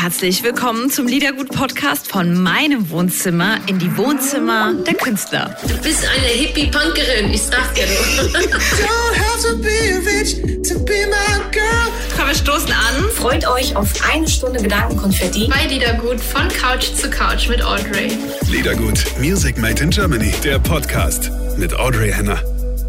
Herzlich 0.00 0.44
willkommen 0.44 0.90
zum 0.90 1.08
Liedergut-Podcast 1.08 2.06
von 2.06 2.40
meinem 2.40 2.88
Wohnzimmer 2.90 3.58
in 3.66 3.80
die 3.80 3.96
Wohnzimmer 3.96 4.72
der 4.86 4.94
Künstler. 4.94 5.56
Du 5.66 5.76
bist 5.78 6.06
eine 6.06 6.28
Hippie-Punkerin, 6.28 7.32
ich 7.32 7.42
sag 7.42 7.74
dir 7.74 7.84
nur. 7.84 8.30
Komm, 12.16 12.28
wir 12.28 12.34
stoßen 12.36 12.70
an. 12.70 13.10
Freut 13.12 13.44
euch 13.48 13.74
auf 13.74 13.92
eine 14.14 14.28
Stunde 14.28 14.62
Gedankenkonfetti. 14.62 15.48
Bei 15.48 15.66
Liedergut 15.66 16.20
von 16.20 16.46
Couch 16.46 16.94
zu 16.94 17.10
Couch 17.10 17.48
mit 17.48 17.60
Audrey. 17.60 18.16
Liedergut, 18.48 19.04
Music 19.18 19.58
Made 19.58 19.82
in 19.82 19.90
Germany, 19.90 20.32
der 20.44 20.60
Podcast 20.60 21.32
mit 21.56 21.74
Audrey 21.74 22.12
Henner. 22.12 22.40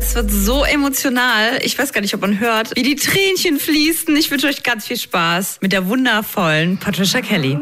Es 0.09 0.15
wird 0.15 0.31
so 0.31 0.63
emotional. 0.63 1.59
Ich 1.61 1.77
weiß 1.77 1.93
gar 1.93 2.01
nicht, 2.01 2.15
ob 2.15 2.21
man 2.21 2.39
hört, 2.39 2.75
wie 2.75 2.81
die 2.81 2.95
Tränchen 2.95 3.59
fließen. 3.59 4.15
Ich 4.15 4.31
wünsche 4.31 4.47
euch 4.47 4.63
ganz 4.63 4.87
viel 4.87 4.97
Spaß 4.97 5.59
mit 5.61 5.71
der 5.71 5.87
wundervollen 5.87 6.79
Patricia 6.79 7.21
Kelly. 7.21 7.59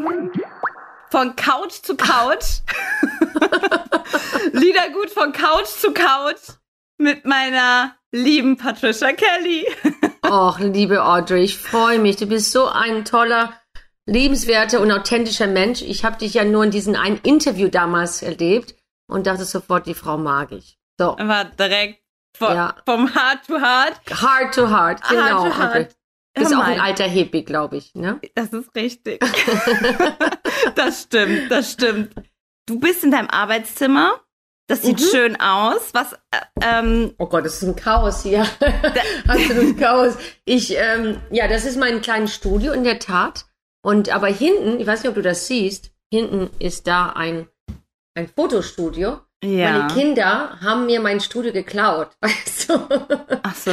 Von 1.11 1.35
Couch 1.35 1.73
zu 1.83 1.97
Couch. 1.97 2.61
Liedergut 4.53 5.09
von 5.09 5.33
Couch 5.33 5.65
zu 5.65 5.91
Couch 5.91 6.39
mit 6.97 7.25
meiner 7.25 7.97
lieben 8.13 8.55
Patricia 8.55 9.11
Kelly. 9.11 9.65
Och, 10.25 10.57
liebe 10.59 11.03
Audrey, 11.03 11.43
ich 11.43 11.57
freue 11.57 11.99
mich. 11.99 12.15
Du 12.15 12.27
bist 12.27 12.53
so 12.53 12.67
ein 12.69 13.03
toller, 13.03 13.59
liebenswerter 14.05 14.79
und 14.79 14.89
authentischer 14.93 15.47
Mensch. 15.47 15.81
Ich 15.81 16.05
habe 16.05 16.17
dich 16.17 16.35
ja 16.35 16.45
nur 16.45 16.63
in 16.63 16.71
diesem 16.71 16.95
einen 16.95 17.19
Interview 17.23 17.67
damals 17.67 18.21
erlebt 18.21 18.73
und 19.09 19.27
dachte 19.27 19.43
sofort, 19.43 19.85
die 19.85 19.93
Frau 19.93 20.17
mag 20.17 20.53
ich. 20.53 20.77
So. 20.97 21.17
War 21.19 21.43
direkt 21.43 22.06
vom, 22.37 22.53
Ja. 22.53 22.75
vom 22.85 23.07
Heart 23.13 23.45
to 23.47 23.59
Heart. 23.59 24.01
Heart 24.21 24.53
to 24.55 24.69
heart, 24.69 25.01
genau. 25.09 25.43
Heart 25.45 25.53
to 25.53 25.57
heart. 25.59 25.95
Bist 26.35 26.55
auch 26.55 26.59
ein 26.63 26.79
alter 26.79 27.05
Hippie, 27.05 27.43
glaube 27.43 27.77
ich, 27.77 27.95
ne? 27.95 28.19
Das 28.35 28.53
ist 28.53 28.73
richtig. 28.75 29.19
das 30.75 31.03
stimmt, 31.03 31.49
das 31.51 31.71
stimmt. 31.71 32.13
Du 32.67 32.79
bist 32.79 33.03
in 33.03 33.11
deinem 33.11 33.29
Arbeitszimmer. 33.29 34.19
Das 34.69 34.81
sieht 34.81 34.99
Mhm. 34.99 35.03
schön 35.11 35.39
aus. 35.39 35.93
Was, 35.93 36.13
äh, 36.13 36.17
ähm, 36.61 37.13
Oh 37.17 37.27
Gott, 37.27 37.45
das 37.45 37.55
ist 37.55 37.63
ein 37.63 37.75
Chaos 37.77 38.21
hier. 38.23 38.45
Absolut 39.27 39.79
Chaos. 39.79 40.15
Ich, 40.43 40.75
ähm, 40.77 41.21
ja, 41.31 41.47
das 41.47 41.63
ist 41.63 41.77
mein 41.77 42.01
kleines 42.01 42.35
Studio 42.35 42.73
in 42.73 42.83
der 42.83 42.99
Tat. 42.99 43.45
Und 43.81 44.09
aber 44.09 44.27
hinten, 44.27 44.79
ich 44.79 44.85
weiß 44.85 45.01
nicht, 45.01 45.09
ob 45.09 45.15
du 45.15 45.21
das 45.21 45.47
siehst, 45.47 45.91
hinten 46.11 46.49
ist 46.59 46.85
da 46.87 47.09
ein, 47.09 47.47
ein 48.13 48.27
Fotostudio. 48.27 49.21
Ja. 49.47 49.71
Meine 49.71 49.93
Kinder 49.93 50.57
haben 50.61 50.85
mir 50.85 50.99
mein 50.99 51.19
Studio 51.19 51.51
geklaut, 51.53 52.09
weißt 52.21 52.69
du? 52.69 52.87
Ach 53.43 53.55
so. 53.55 53.71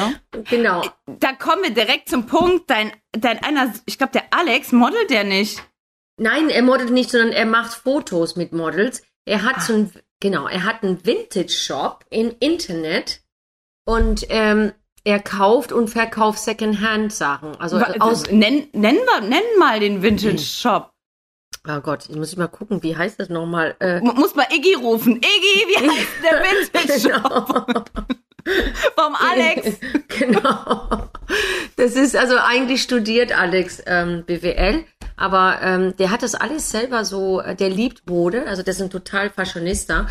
genau. 0.48 0.82
Da 1.06 1.32
kommen 1.32 1.62
wir 1.64 1.70
direkt 1.74 2.08
zum 2.08 2.26
Punkt. 2.26 2.70
Dein, 2.70 2.92
dein 3.12 3.42
einer, 3.42 3.72
ich 3.86 3.98
glaube, 3.98 4.12
der 4.12 4.24
Alex 4.30 4.72
modelt 4.72 5.10
der 5.10 5.24
nicht. 5.24 5.62
Nein, 6.16 6.48
er 6.48 6.62
modelt 6.62 6.90
nicht, 6.90 7.10
sondern 7.10 7.32
er 7.32 7.46
macht 7.46 7.72
Fotos 7.74 8.36
mit 8.36 8.52
Models. 8.52 9.02
Er 9.26 9.42
hat 9.42 9.62
so 9.62 9.72
ein, 9.74 9.92
genau, 10.20 10.46
er 10.46 10.64
hat 10.64 10.82
einen 10.82 11.04
Vintage-Shop 11.04 12.04
im 12.10 12.34
Internet 12.40 13.22
und 13.84 14.26
ähm, 14.28 14.72
er 15.02 15.20
kauft 15.20 15.72
und 15.72 15.88
verkauft 15.88 16.38
Secondhand-Sachen. 16.38 17.56
Also 17.60 17.80
Wa- 17.80 17.94
aus, 18.00 18.30
nenn, 18.30 18.68
nenn, 18.72 18.96
wir, 18.96 19.20
nenn 19.22 19.42
mal 19.58 19.80
den 19.80 20.02
Vintage 20.02 20.38
Shop. 20.38 20.90
Oh 21.68 21.80
Gott, 21.80 22.08
ich 22.08 22.16
muss 22.16 22.32
ich 22.32 22.38
mal 22.38 22.48
gucken, 22.48 22.82
wie 22.82 22.96
heißt 22.96 23.18
das 23.20 23.28
nochmal? 23.28 23.74
Äh, 23.80 24.00
Muss 24.00 24.34
mal 24.34 24.46
Iggy 24.50 24.74
rufen. 24.74 25.16
Iggy, 25.16 25.66
wie 25.68 25.90
heißt 25.90 26.08
der 26.22 26.42
Vintage 26.42 27.00
Shop 27.00 27.66
genau. 27.66 27.84
vom 28.96 29.14
Alex? 29.14 29.78
genau. 30.08 31.08
Das 31.76 31.94
ist 31.96 32.16
also 32.16 32.36
eigentlich 32.36 32.82
studiert 32.82 33.36
Alex 33.36 33.82
ähm, 33.86 34.24
BWL, 34.26 34.84
aber 35.16 35.58
ähm, 35.62 35.96
der 35.96 36.10
hat 36.10 36.22
das 36.22 36.34
alles 36.34 36.70
selber 36.70 37.04
so, 37.04 37.40
äh, 37.40 37.54
der 37.56 37.70
liebt 37.70 38.08
Mode, 38.08 38.46
also 38.46 38.62
der 38.62 38.72
ist 38.72 38.82
ein 38.82 38.90
total 38.90 39.30
Fashionista. 39.30 40.06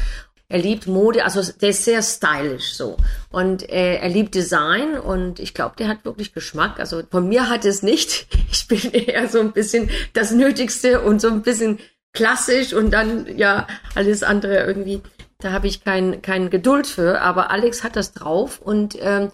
Er 0.50 0.60
liebt 0.60 0.88
Mode, 0.88 1.24
also 1.24 1.42
der 1.62 1.70
ist 1.70 1.84
sehr 1.84 2.02
stylisch 2.02 2.76
so. 2.76 2.98
Und 3.32 3.68
äh, 3.70 3.96
er 3.96 4.10
liebt 4.10 4.36
Design 4.36 5.00
und 5.00 5.40
ich 5.40 5.54
glaube, 5.54 5.76
der 5.78 5.88
hat 5.88 6.06
wirklich 6.06 6.34
Geschmack. 6.34 6.80
Also 6.80 7.02
von 7.10 7.28
mir 7.28 7.50
hat 7.50 7.66
es 7.66 7.84
nicht. 7.84 8.28
Ich 8.54 8.68
bin 8.68 8.92
eher 8.92 9.28
so 9.28 9.40
ein 9.40 9.52
bisschen 9.52 9.90
das 10.14 10.32
Nötigste 10.32 11.02
und 11.02 11.20
so 11.20 11.28
ein 11.28 11.42
bisschen 11.42 11.80
klassisch 12.14 12.72
und 12.72 12.92
dann 12.92 13.36
ja 13.36 13.66
alles 13.96 14.22
andere 14.22 14.64
irgendwie. 14.64 15.02
Da 15.40 15.52
habe 15.52 15.66
ich 15.66 15.84
kein, 15.84 16.22
kein 16.22 16.52
Geduld 16.52 16.86
für, 16.86 17.20
aber 17.20 17.50
Alex 17.50 17.84
hat 17.84 17.96
das 17.96 18.14
drauf 18.14 18.62
und 18.62 18.96
ähm, 19.02 19.32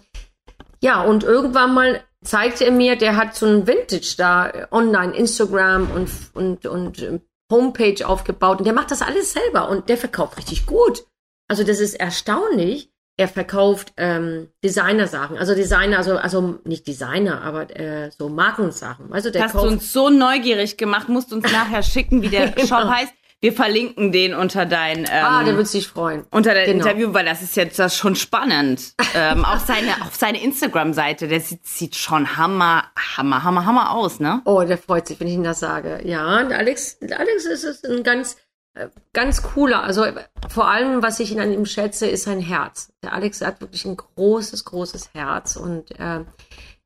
ja, 0.80 1.02
und 1.02 1.22
irgendwann 1.22 1.74
mal 1.74 2.02
zeigte 2.22 2.64
er 2.64 2.72
mir, 2.72 2.96
der 2.96 3.16
hat 3.16 3.34
so 3.34 3.46
ein 3.46 3.66
Vintage 3.66 4.14
da 4.16 4.48
äh, 4.48 4.66
online, 4.70 5.14
Instagram 5.14 5.90
und, 5.90 6.10
und, 6.34 6.66
und 6.66 7.02
äh, 7.02 7.20
Homepage 7.50 8.06
aufgebaut 8.06 8.58
und 8.58 8.64
der 8.64 8.72
macht 8.72 8.90
das 8.90 9.02
alles 9.02 9.32
selber 9.32 9.68
und 9.68 9.88
der 9.88 9.96
verkauft 9.96 10.38
richtig 10.38 10.66
gut. 10.66 11.04
Also 11.48 11.64
das 11.64 11.80
ist 11.80 11.94
erstaunlich. 11.94 12.90
Er 13.16 13.28
verkauft 13.28 13.92
ähm, 13.98 14.48
Designersachen, 14.64 15.36
also 15.36 15.54
Designer, 15.54 15.98
also, 15.98 16.16
also 16.16 16.58
nicht 16.64 16.86
Designer, 16.86 17.42
aber 17.42 17.68
äh, 17.78 18.10
so 18.10 18.30
Markensachen. 18.30 19.12
Also 19.12 19.28
der 19.28 19.44
Hast 19.44 19.54
du 19.54 19.58
kauft 19.58 19.70
uns 19.70 19.92
so 19.92 20.08
neugierig 20.08 20.78
gemacht, 20.78 21.10
musst 21.10 21.30
uns 21.30 21.44
nachher 21.52 21.82
schicken, 21.82 22.22
wie 22.22 22.30
der 22.30 22.58
Shop 22.66 22.84
heißt. 22.84 23.12
Wir 23.42 23.54
verlinken 23.54 24.12
den 24.12 24.34
unter 24.34 24.66
dein, 24.66 24.98
ähm, 25.00 25.06
Ah, 25.10 25.42
der 25.44 25.56
wird 25.56 25.66
sich 25.66 25.88
freuen. 25.88 26.26
unter 26.30 26.52
dein 26.52 26.66
Genau. 26.66 26.84
Interview, 26.84 27.14
weil 27.14 27.24
das 27.24 27.40
ist 27.40 27.56
jetzt 27.56 27.78
das 27.78 27.96
schon 27.96 28.14
spannend. 28.14 28.92
ähm, 29.14 29.44
auch 29.46 29.58
seine, 29.60 29.92
auf 30.02 30.14
seine 30.14 30.42
Instagram-Seite, 30.42 31.26
der 31.26 31.40
sieht, 31.40 31.66
sieht 31.66 31.96
schon 31.96 32.36
hammer, 32.36 32.84
hammer, 33.16 33.42
hammer, 33.42 33.64
hammer 33.64 33.92
aus, 33.92 34.20
ne? 34.20 34.42
Oh, 34.44 34.62
der 34.62 34.76
freut 34.76 35.06
sich, 35.06 35.18
wenn 35.20 35.26
ich 35.28 35.34
ihm 35.34 35.42
das 35.44 35.60
sage. 35.60 36.00
Ja, 36.04 36.40
und 36.40 36.52
Alex, 36.52 36.98
Alex 37.00 37.46
ist, 37.46 37.86
ein 37.86 38.02
ganz, 38.02 38.36
äh, 38.74 38.88
ganz 39.14 39.42
cooler. 39.42 39.82
Also 39.84 40.04
vor 40.50 40.68
allem, 40.68 41.02
was 41.02 41.18
ich 41.18 41.32
ihn 41.32 41.40
an 41.40 41.50
ihm 41.52 41.64
schätze, 41.64 42.06
ist 42.08 42.24
sein 42.24 42.40
Herz. 42.40 42.92
Der 43.02 43.14
Alex 43.14 43.40
hat 43.40 43.62
wirklich 43.62 43.86
ein 43.86 43.96
großes, 43.96 44.66
großes 44.66 45.14
Herz 45.14 45.56
und 45.56 45.92
äh, 45.98 46.24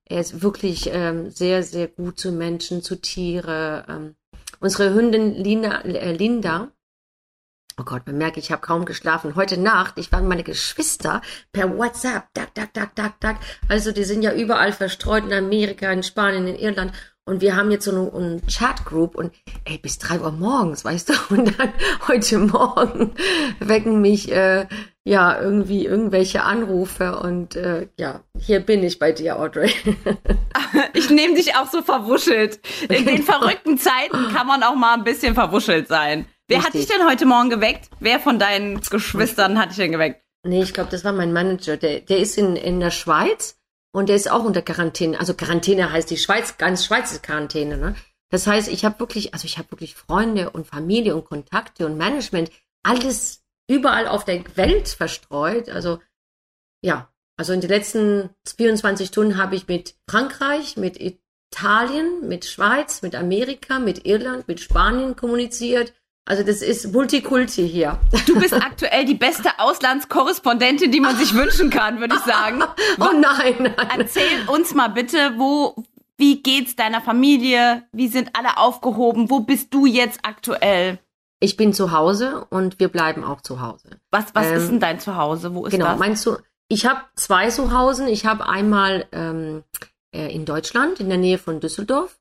er 0.06 0.20
ist 0.20 0.40
wirklich 0.42 0.88
ähm, 0.92 1.30
sehr, 1.30 1.64
sehr 1.64 1.88
gut 1.88 2.20
zu 2.20 2.30
Menschen, 2.30 2.80
zu 2.82 2.94
Tiere. 3.00 3.86
Ähm, 3.88 4.14
unsere 4.64 4.94
Hündin 4.94 5.34
Lina, 5.34 5.82
äh, 5.84 6.12
Linda, 6.12 6.72
Oh 7.76 7.82
Gott, 7.82 8.06
man 8.06 8.18
merkt, 8.18 8.36
ich 8.36 8.52
habe 8.52 8.62
kaum 8.62 8.84
geschlafen. 8.84 9.34
Heute 9.34 9.60
Nacht, 9.60 9.98
ich 9.98 10.12
mit 10.12 10.22
meine 10.22 10.44
Geschwister 10.44 11.22
per 11.50 11.76
WhatsApp, 11.76 12.28
tak, 12.32 12.54
tak, 12.54 12.72
tak, 12.72 12.94
tak, 12.94 13.18
tak. 13.18 13.36
Also 13.68 13.90
die 13.90 14.04
sind 14.04 14.22
ja 14.22 14.32
überall 14.32 14.72
verstreut 14.72 15.24
in 15.24 15.32
Amerika, 15.32 15.90
in 15.90 16.04
Spanien, 16.04 16.46
in 16.46 16.54
Irland. 16.54 16.92
Und 17.26 17.40
wir 17.40 17.56
haben 17.56 17.70
jetzt 17.70 17.86
so 17.86 17.90
eine, 17.90 18.12
eine 18.12 18.46
Chat-Group 18.46 19.14
und 19.14 19.32
ey, 19.64 19.78
bis 19.78 19.98
drei 19.98 20.20
Uhr 20.20 20.30
morgens, 20.30 20.84
weißt 20.84 21.08
du? 21.08 21.14
Und 21.34 21.58
dann 21.58 21.72
heute 22.06 22.38
Morgen 22.38 23.14
wecken 23.60 24.02
mich 24.02 24.30
äh, 24.30 24.66
ja 25.04 25.40
irgendwie 25.40 25.86
irgendwelche 25.86 26.42
Anrufe 26.42 27.18
und 27.18 27.56
äh, 27.56 27.88
ja, 27.98 28.22
hier 28.38 28.60
bin 28.60 28.82
ich 28.82 28.98
bei 28.98 29.12
dir, 29.12 29.38
Audrey. 29.38 29.70
Ich 30.92 31.10
nehme 31.10 31.34
dich 31.34 31.54
auch 31.54 31.70
so 31.70 31.82
verwuschelt. 31.82 32.60
In 32.88 33.04
den 33.04 33.22
verrückten 33.22 33.78
Zeiten 33.78 34.32
kann 34.32 34.46
man 34.46 34.62
auch 34.62 34.74
mal 34.74 34.94
ein 34.94 35.04
bisschen 35.04 35.34
verwuschelt 35.34 35.86
sein. 35.86 36.26
Wer 36.48 36.58
hat 36.58 36.74
dich 36.74 36.82
Richtig. 36.82 36.96
denn 36.96 37.06
heute 37.08 37.26
Morgen 37.26 37.50
geweckt? 37.50 37.90
Wer 38.00 38.18
von 38.18 38.38
deinen 38.38 38.80
Geschwistern 38.80 39.58
hat 39.58 39.70
dich 39.70 39.76
denn 39.76 39.92
geweckt? 39.92 40.22
Nee, 40.44 40.62
ich 40.62 40.74
glaube, 40.74 40.90
das 40.90 41.04
war 41.04 41.12
mein 41.12 41.32
Manager. 41.32 41.76
Der, 41.76 42.00
der 42.00 42.18
ist 42.18 42.38
in, 42.38 42.56
in 42.56 42.80
der 42.80 42.90
Schweiz 42.90 43.56
und 43.94 44.08
der 44.08 44.16
ist 44.16 44.28
auch 44.30 44.44
unter 44.44 44.60
Quarantäne. 44.60 45.20
Also 45.20 45.34
Quarantäne 45.34 45.92
heißt 45.92 46.10
die 46.10 46.16
Schweiz, 46.16 46.58
ganz 46.58 46.84
Schweiz 46.84 47.12
ist 47.12 47.22
Quarantäne, 47.22 47.78
ne? 47.78 47.94
Das 48.28 48.48
heißt, 48.48 48.66
ich 48.68 48.84
habe 48.84 48.98
wirklich, 48.98 49.32
also 49.32 49.44
ich 49.44 49.56
habe 49.56 49.70
wirklich 49.70 49.94
Freunde 49.94 50.50
und 50.50 50.66
Familie 50.66 51.14
und 51.14 51.24
Kontakte 51.24 51.86
und 51.86 51.96
Management, 51.96 52.50
alles 52.82 53.44
überall 53.70 54.08
auf 54.08 54.24
der 54.24 54.42
Welt 54.56 54.88
verstreut. 54.88 55.68
Also 55.68 56.00
ja, 56.82 57.08
also 57.36 57.52
in 57.52 57.60
den 57.60 57.70
letzten 57.70 58.30
24 58.56 59.06
Stunden 59.06 59.38
habe 59.38 59.54
ich 59.54 59.68
mit 59.68 59.94
Frankreich, 60.10 60.76
mit 60.76 60.98
Italien, 61.00 62.26
mit 62.26 62.46
Schweiz, 62.46 63.00
mit 63.02 63.14
Amerika, 63.14 63.78
mit 63.78 64.06
Irland, 64.06 64.48
mit 64.48 64.58
Spanien 64.60 65.14
kommuniziert. 65.14 65.94
Also 66.26 66.42
das 66.42 66.62
ist 66.62 66.90
Multikulti 66.92 67.68
hier. 67.68 67.98
Du 68.26 68.38
bist 68.40 68.54
aktuell 68.54 69.04
die 69.04 69.14
beste 69.14 69.50
Auslandskorrespondentin, 69.58 70.90
die 70.90 71.00
man 71.00 71.16
sich 71.16 71.34
wünschen 71.34 71.68
kann, 71.68 72.00
würde 72.00 72.14
ich 72.16 72.22
sagen. 72.22 72.62
Oh 72.98 73.12
nein, 73.18 73.54
nein. 73.76 73.98
Erzähl 73.98 74.48
uns 74.48 74.74
mal 74.74 74.88
bitte, 74.88 75.34
wo, 75.36 75.74
wie 76.16 76.42
geht's 76.42 76.76
deiner 76.76 77.00
Familie? 77.00 77.82
Wie 77.92 78.08
sind 78.08 78.30
alle 78.34 78.56
aufgehoben? 78.56 79.28
Wo 79.30 79.40
bist 79.40 79.74
du 79.74 79.84
jetzt 79.84 80.20
aktuell? 80.22 80.98
Ich 81.40 81.56
bin 81.56 81.72
zu 81.74 81.92
Hause 81.92 82.46
und 82.50 82.78
wir 82.80 82.88
bleiben 82.88 83.24
auch 83.24 83.40
zu 83.42 83.60
Hause. 83.60 83.90
Was, 84.10 84.26
was 84.34 84.46
Ähm, 84.46 84.54
ist 84.56 84.68
denn 84.70 84.80
dein 84.80 85.00
Zuhause? 85.00 85.54
Wo 85.54 85.66
ist 85.66 85.72
genau, 85.72 85.98
das? 85.98 86.22
du, 86.22 86.36
ich 86.68 86.86
habe 86.86 87.00
zwei 87.16 87.50
Zuhausen. 87.50 88.08
Ich 88.08 88.24
habe 88.24 88.48
einmal 88.48 89.06
ähm, 89.12 89.64
äh, 90.14 90.32
in 90.34 90.46
Deutschland, 90.46 91.00
in 91.00 91.08
der 91.08 91.18
Nähe 91.18 91.38
von 91.38 91.60
Düsseldorf 91.60 92.18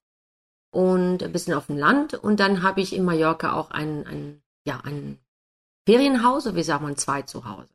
und 0.74 1.24
ein 1.24 1.32
bisschen 1.32 1.54
auf 1.54 1.68
dem 1.68 1.78
Land. 1.78 2.16
Und 2.16 2.40
dann 2.40 2.64
habe 2.64 2.82
ich 2.82 2.96
in 2.96 3.06
Mallorca 3.06 3.54
auch 3.54 3.72
ein, 3.72 4.06
ein, 4.08 4.42
ja, 4.68 4.82
ein 4.84 5.20
Ferienhaus, 5.88 6.48
oder 6.48 6.56
wie 6.56 6.64
sagt 6.64 6.82
man, 6.82 6.98
zwei 6.98 7.22
zu 7.22 7.46
Hause. 7.46 7.70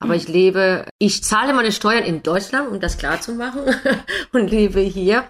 Aber 0.00 0.14
Mhm. 0.14 0.18
ich 0.18 0.28
lebe, 0.28 0.86
ich 0.98 1.24
zahle 1.24 1.52
meine 1.52 1.72
Steuern 1.72 2.04
in 2.04 2.22
Deutschland, 2.22 2.70
um 2.70 2.80
das 2.80 2.98
klar 2.98 3.20
zu 3.20 3.34
machen, 3.34 3.62
und 4.32 4.50
lebe 4.50 4.80
hier. 4.80 5.24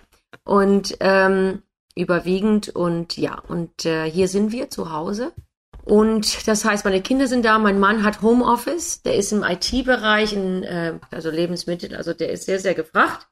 Und 0.45 0.97
ähm, 1.01 1.63
überwiegend. 1.97 2.69
Und 2.71 3.17
ja, 3.17 3.39
und 3.49 3.87
äh, 3.87 4.11
hier 4.11 4.29
sind 4.29 4.53
wir 4.53 4.69
zu 4.71 4.93
Hause. 4.93 5.33
Und 5.85 6.47
das 6.49 6.65
heißt, 6.65 6.85
meine 6.85 7.03
Kinder 7.03 7.27
sind 7.27 7.45
da, 7.45 7.59
mein 7.59 7.79
Mann 7.79 8.05
hat 8.05 8.23
Homeoffice, 8.23 9.03
der 9.03 9.17
ist 9.17 9.33
im 9.33 9.43
IT-Bereich, 9.43 10.35
äh, 10.35 10.99
also 11.11 11.31
Lebensmittel, 11.31 11.95
also 11.95 12.15
der 12.15 12.31
ist 12.31 12.47
sehr, 12.47 12.59
sehr 12.59 12.75
gefragt. 12.75 13.29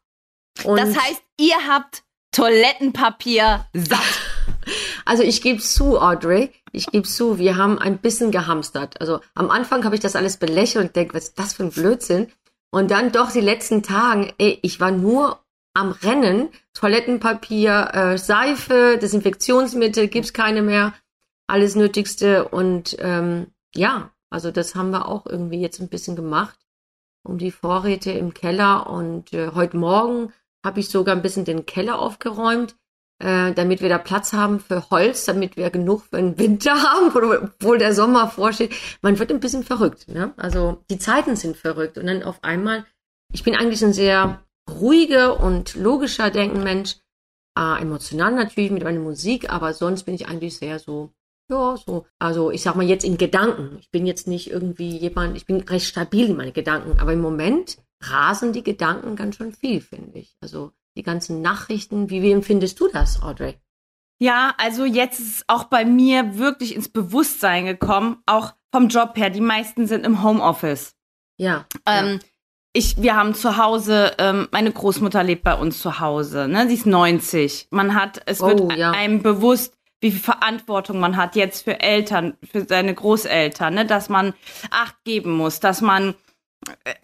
Und 0.64 0.78
das 0.78 0.96
heißt, 0.96 1.22
ihr 1.40 1.56
habt 1.66 2.04
Toilettenpapier 2.32 3.66
satt. 3.72 3.98
Also 5.04 5.24
ich 5.24 5.42
gebe 5.42 5.58
zu, 5.58 6.00
Audrey, 6.00 6.52
ich 6.70 6.86
gebe 6.86 7.06
zu, 7.06 7.36
wir 7.36 7.56
haben 7.56 7.80
ein 7.80 7.98
bisschen 7.98 8.30
gehamstert. 8.30 9.00
Also 9.00 9.18
am 9.34 9.50
Anfang 9.50 9.84
habe 9.84 9.96
ich 9.96 10.00
das 10.00 10.14
alles 10.14 10.36
belächelt 10.36 10.86
und 10.86 10.96
denke, 10.96 11.14
was 11.14 11.24
ist 11.24 11.38
das 11.38 11.54
für 11.54 11.64
ein 11.64 11.70
Blödsinn? 11.70 12.30
Und 12.70 12.92
dann 12.92 13.10
doch 13.10 13.32
die 13.32 13.40
letzten 13.40 13.82
Tagen, 13.82 14.32
ey, 14.38 14.60
ich 14.62 14.78
war 14.78 14.92
nur 14.92 15.40
am 15.74 15.90
Rennen, 15.90 16.48
Toilettenpapier, 16.74 17.90
äh, 17.92 18.18
Seife, 18.18 18.98
Desinfektionsmittel, 19.00 20.08
gibt's 20.08 20.32
keine 20.32 20.62
mehr, 20.62 20.94
alles 21.46 21.74
Nötigste. 21.74 22.48
Und 22.48 22.96
ähm, 23.00 23.48
ja, 23.74 24.10
also 24.30 24.50
das 24.50 24.74
haben 24.74 24.90
wir 24.90 25.08
auch 25.08 25.26
irgendwie 25.26 25.60
jetzt 25.60 25.80
ein 25.80 25.88
bisschen 25.88 26.16
gemacht, 26.16 26.58
um 27.24 27.38
die 27.38 27.50
Vorräte 27.50 28.12
im 28.12 28.32
Keller. 28.32 28.88
Und 28.88 29.32
äh, 29.32 29.50
heute 29.54 29.76
Morgen 29.76 30.32
habe 30.64 30.80
ich 30.80 30.88
sogar 30.88 31.14
ein 31.14 31.22
bisschen 31.22 31.44
den 31.44 31.66
Keller 31.66 31.98
aufgeräumt 31.98 32.76
äh, 33.22 33.52
damit 33.52 33.80
wir 33.80 33.88
da 33.88 33.98
Platz 33.98 34.32
haben 34.32 34.58
für 34.58 34.90
Holz, 34.90 35.24
damit 35.24 35.56
wir 35.56 35.70
genug 35.70 36.02
für 36.02 36.16
den 36.16 36.38
Winter 36.38 36.74
haben, 36.82 37.12
obwohl 37.14 37.78
der 37.78 37.94
Sommer 37.94 38.28
vorsteht. 38.28 38.74
Man 39.00 39.18
wird 39.18 39.30
ein 39.30 39.40
bisschen 39.40 39.62
verrückt. 39.62 40.08
Ne? 40.08 40.34
Also 40.36 40.82
die 40.90 40.98
Zeiten 40.98 41.36
sind 41.36 41.56
verrückt. 41.56 41.98
Und 41.98 42.06
dann 42.06 42.24
auf 42.24 42.42
einmal, 42.42 42.84
ich 43.32 43.44
bin 43.44 43.54
eigentlich 43.54 43.84
ein 43.84 43.92
sehr 43.92 44.42
ruhiger 44.68 45.40
und 45.40 45.76
logischer 45.76 46.30
Denkenmensch, 46.30 46.96
äh, 47.56 47.80
emotional 47.80 48.32
natürlich 48.32 48.70
mit 48.70 48.82
meiner 48.82 49.00
Musik, 49.00 49.50
aber 49.50 49.72
sonst 49.72 50.04
bin 50.04 50.14
ich 50.14 50.26
eigentlich 50.26 50.56
sehr 50.56 50.78
so, 50.78 51.12
ja, 51.48 51.76
so, 51.76 52.06
also 52.18 52.50
ich 52.50 52.62
sag 52.62 52.74
mal 52.76 52.86
jetzt 52.86 53.04
in 53.04 53.18
Gedanken. 53.18 53.76
Ich 53.80 53.90
bin 53.90 54.06
jetzt 54.06 54.26
nicht 54.26 54.50
irgendwie 54.50 54.96
jemand, 54.96 55.36
ich 55.36 55.46
bin 55.46 55.60
recht 55.60 55.86
stabil 55.86 56.30
in 56.30 56.36
meinen 56.36 56.54
Gedanken, 56.54 56.98
aber 56.98 57.12
im 57.12 57.20
Moment 57.20 57.78
rasen 58.02 58.52
die 58.52 58.62
Gedanken 58.62 59.16
ganz 59.16 59.36
schön 59.36 59.52
viel, 59.52 59.80
finde 59.80 60.18
ich. 60.18 60.36
Also 60.40 60.72
die 60.96 61.02
ganzen 61.02 61.40
Nachrichten. 61.40 62.10
Wie, 62.10 62.22
wie 62.22 62.32
empfindest 62.32 62.78
du 62.80 62.88
das, 62.88 63.22
Audrey? 63.22 63.56
Ja, 64.18 64.54
also 64.58 64.84
jetzt 64.84 65.18
ist 65.18 65.36
es 65.36 65.44
auch 65.48 65.64
bei 65.64 65.84
mir 65.84 66.38
wirklich 66.38 66.74
ins 66.76 66.88
Bewusstsein 66.88 67.66
gekommen, 67.66 68.22
auch 68.26 68.52
vom 68.70 68.88
Job 68.88 69.16
her. 69.16 69.30
Die 69.30 69.40
meisten 69.40 69.86
sind 69.86 70.06
im 70.06 70.22
Homeoffice. 70.22 70.94
Ja. 71.38 71.66
Ähm, 71.86 72.14
ja. 72.14 72.18
Ich, 72.74 73.02
wir 73.02 73.16
haben 73.16 73.34
zu 73.34 73.56
Hause, 73.56 74.12
ähm, 74.18 74.48
meine 74.50 74.72
Großmutter 74.72 75.22
lebt 75.22 75.42
bei 75.42 75.54
uns 75.54 75.80
zu 75.80 76.00
Hause, 76.00 76.48
ne? 76.48 76.68
Sie 76.68 76.74
ist 76.74 76.86
90. 76.86 77.68
Man 77.70 77.94
hat, 77.94 78.22
es 78.26 78.40
wird 78.40 78.60
oh, 78.60 78.70
ja. 78.70 78.92
einem 78.92 79.22
bewusst, 79.22 79.76
wie 80.00 80.10
viel 80.10 80.20
Verantwortung 80.20 81.00
man 81.00 81.16
hat 81.16 81.36
jetzt 81.36 81.64
für 81.64 81.80
Eltern, 81.80 82.36
für 82.42 82.64
seine 82.64 82.94
Großeltern, 82.94 83.74
ne? 83.74 83.86
Dass 83.86 84.08
man 84.08 84.34
Acht 84.70 84.96
geben 85.04 85.32
muss, 85.32 85.60
dass 85.60 85.80
man 85.80 86.14
äh, 86.84 86.94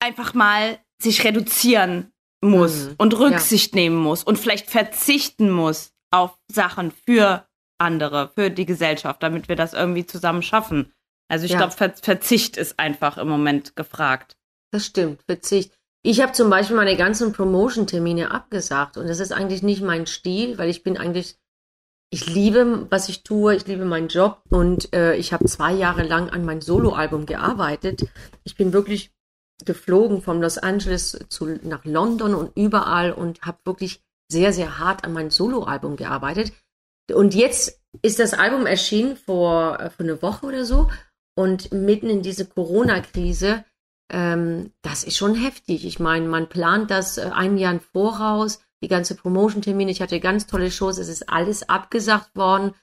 einfach 0.00 0.34
mal 0.34 0.78
sich 1.00 1.24
reduzieren 1.24 2.12
muss 2.42 2.88
mhm. 2.88 2.94
und 2.98 3.18
Rücksicht 3.18 3.74
ja. 3.74 3.82
nehmen 3.82 3.96
muss 3.96 4.24
und 4.24 4.38
vielleicht 4.38 4.70
verzichten 4.70 5.50
muss 5.50 5.92
auf 6.10 6.38
Sachen 6.50 6.90
für 6.90 7.46
andere, 7.78 8.30
für 8.34 8.50
die 8.50 8.66
Gesellschaft, 8.66 9.22
damit 9.22 9.48
wir 9.48 9.56
das 9.56 9.72
irgendwie 9.72 10.06
zusammen 10.06 10.42
schaffen. 10.42 10.92
Also 11.28 11.44
ich 11.44 11.52
ja. 11.52 11.58
glaube, 11.58 11.72
Ver 11.72 11.94
Verzicht 11.94 12.56
ist 12.56 12.78
einfach 12.78 13.16
im 13.16 13.28
Moment 13.28 13.76
gefragt. 13.76 14.36
Das 14.72 14.86
stimmt, 14.86 15.22
Verzicht. 15.26 15.72
Ich 16.02 16.20
habe 16.20 16.32
zum 16.32 16.48
Beispiel 16.50 16.76
meine 16.76 16.96
ganzen 16.96 17.32
Promotion-Termine 17.32 18.30
abgesagt 18.30 18.96
und 18.96 19.06
das 19.06 19.20
ist 19.20 19.32
eigentlich 19.32 19.62
nicht 19.62 19.82
mein 19.82 20.06
Stil, 20.06 20.56
weil 20.58 20.70
ich 20.70 20.82
bin 20.82 20.96
eigentlich, 20.96 21.36
ich 22.10 22.26
liebe, 22.26 22.86
was 22.90 23.08
ich 23.08 23.22
tue, 23.22 23.54
ich 23.54 23.66
liebe 23.66 23.84
meinen 23.84 24.08
Job 24.08 24.42
und 24.48 24.92
äh, 24.94 25.14
ich 25.16 25.32
habe 25.32 25.44
zwei 25.44 25.72
Jahre 25.72 26.02
lang 26.02 26.30
an 26.30 26.44
meinem 26.44 26.62
Soloalbum 26.62 27.26
gearbeitet. 27.26 28.08
Ich 28.44 28.56
bin 28.56 28.72
wirklich 28.72 29.12
geflogen 29.64 30.22
von 30.22 30.40
Los 30.40 30.58
Angeles 30.58 31.18
zu, 31.28 31.58
nach 31.62 31.84
London 31.84 32.34
und 32.34 32.56
überall 32.56 33.12
und 33.12 33.42
habe 33.42 33.58
wirklich 33.64 34.02
sehr, 34.30 34.52
sehr 34.52 34.78
hart 34.78 35.04
an 35.04 35.12
meinem 35.12 35.30
Soloalbum 35.30 35.96
gearbeitet. 35.96 36.52
Und 37.12 37.34
jetzt 37.34 37.80
ist 38.02 38.20
das 38.20 38.34
Album 38.34 38.66
erschienen 38.66 39.16
vor, 39.16 39.80
äh, 39.80 39.90
vor 39.90 40.06
einer 40.06 40.22
Woche 40.22 40.46
oder 40.46 40.64
so. 40.64 40.90
Und 41.36 41.72
mitten 41.72 42.08
in 42.08 42.22
diese 42.22 42.46
Corona-Krise, 42.46 43.64
ähm, 44.12 44.72
das 44.82 45.04
ist 45.04 45.16
schon 45.16 45.34
heftig. 45.34 45.84
Ich 45.84 45.98
meine, 45.98 46.28
man 46.28 46.48
plant 46.48 46.90
das 46.90 47.18
äh, 47.18 47.30
ein 47.32 47.56
Jahr 47.56 47.72
im 47.72 47.80
Voraus, 47.80 48.60
die 48.82 48.88
ganze 48.88 49.14
Promotion-Termine. 49.14 49.90
Ich 49.90 50.02
hatte 50.02 50.20
ganz 50.20 50.46
tolle 50.46 50.70
Shows, 50.70 50.98
es 50.98 51.08
ist 51.08 51.28
alles 51.28 51.68
abgesagt 51.68 52.36
worden 52.36 52.74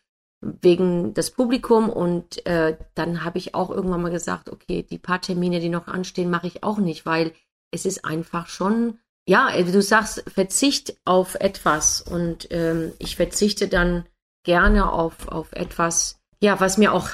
wegen 0.41 1.13
das 1.13 1.31
Publikum 1.31 1.89
und 1.89 2.45
äh, 2.45 2.77
dann 2.93 3.23
habe 3.23 3.37
ich 3.39 3.55
auch 3.55 3.71
irgendwann 3.71 4.01
mal 4.01 4.11
gesagt, 4.11 4.49
okay, 4.49 4.83
die 4.83 4.99
paar 4.99 5.21
Termine, 5.21 5.59
die 5.59 5.69
noch 5.69 5.87
anstehen, 5.87 6.29
mache 6.29 6.47
ich 6.47 6.63
auch 6.63 6.77
nicht, 6.77 7.05
weil 7.05 7.33
es 7.71 7.85
ist 7.85 8.05
einfach 8.05 8.47
schon, 8.47 8.99
ja, 9.27 9.49
äh, 9.49 9.63
du 9.63 9.81
sagst 9.81 10.23
Verzicht 10.27 10.97
auf 11.05 11.35
etwas 11.35 12.01
und 12.01 12.47
ähm, 12.51 12.93
ich 12.99 13.15
verzichte 13.15 13.67
dann 13.67 14.05
gerne 14.43 14.91
auf, 14.91 15.27
auf 15.27 15.51
etwas, 15.53 16.19
ja, 16.41 16.59
was 16.59 16.77
mir 16.77 16.93
auch 16.93 17.09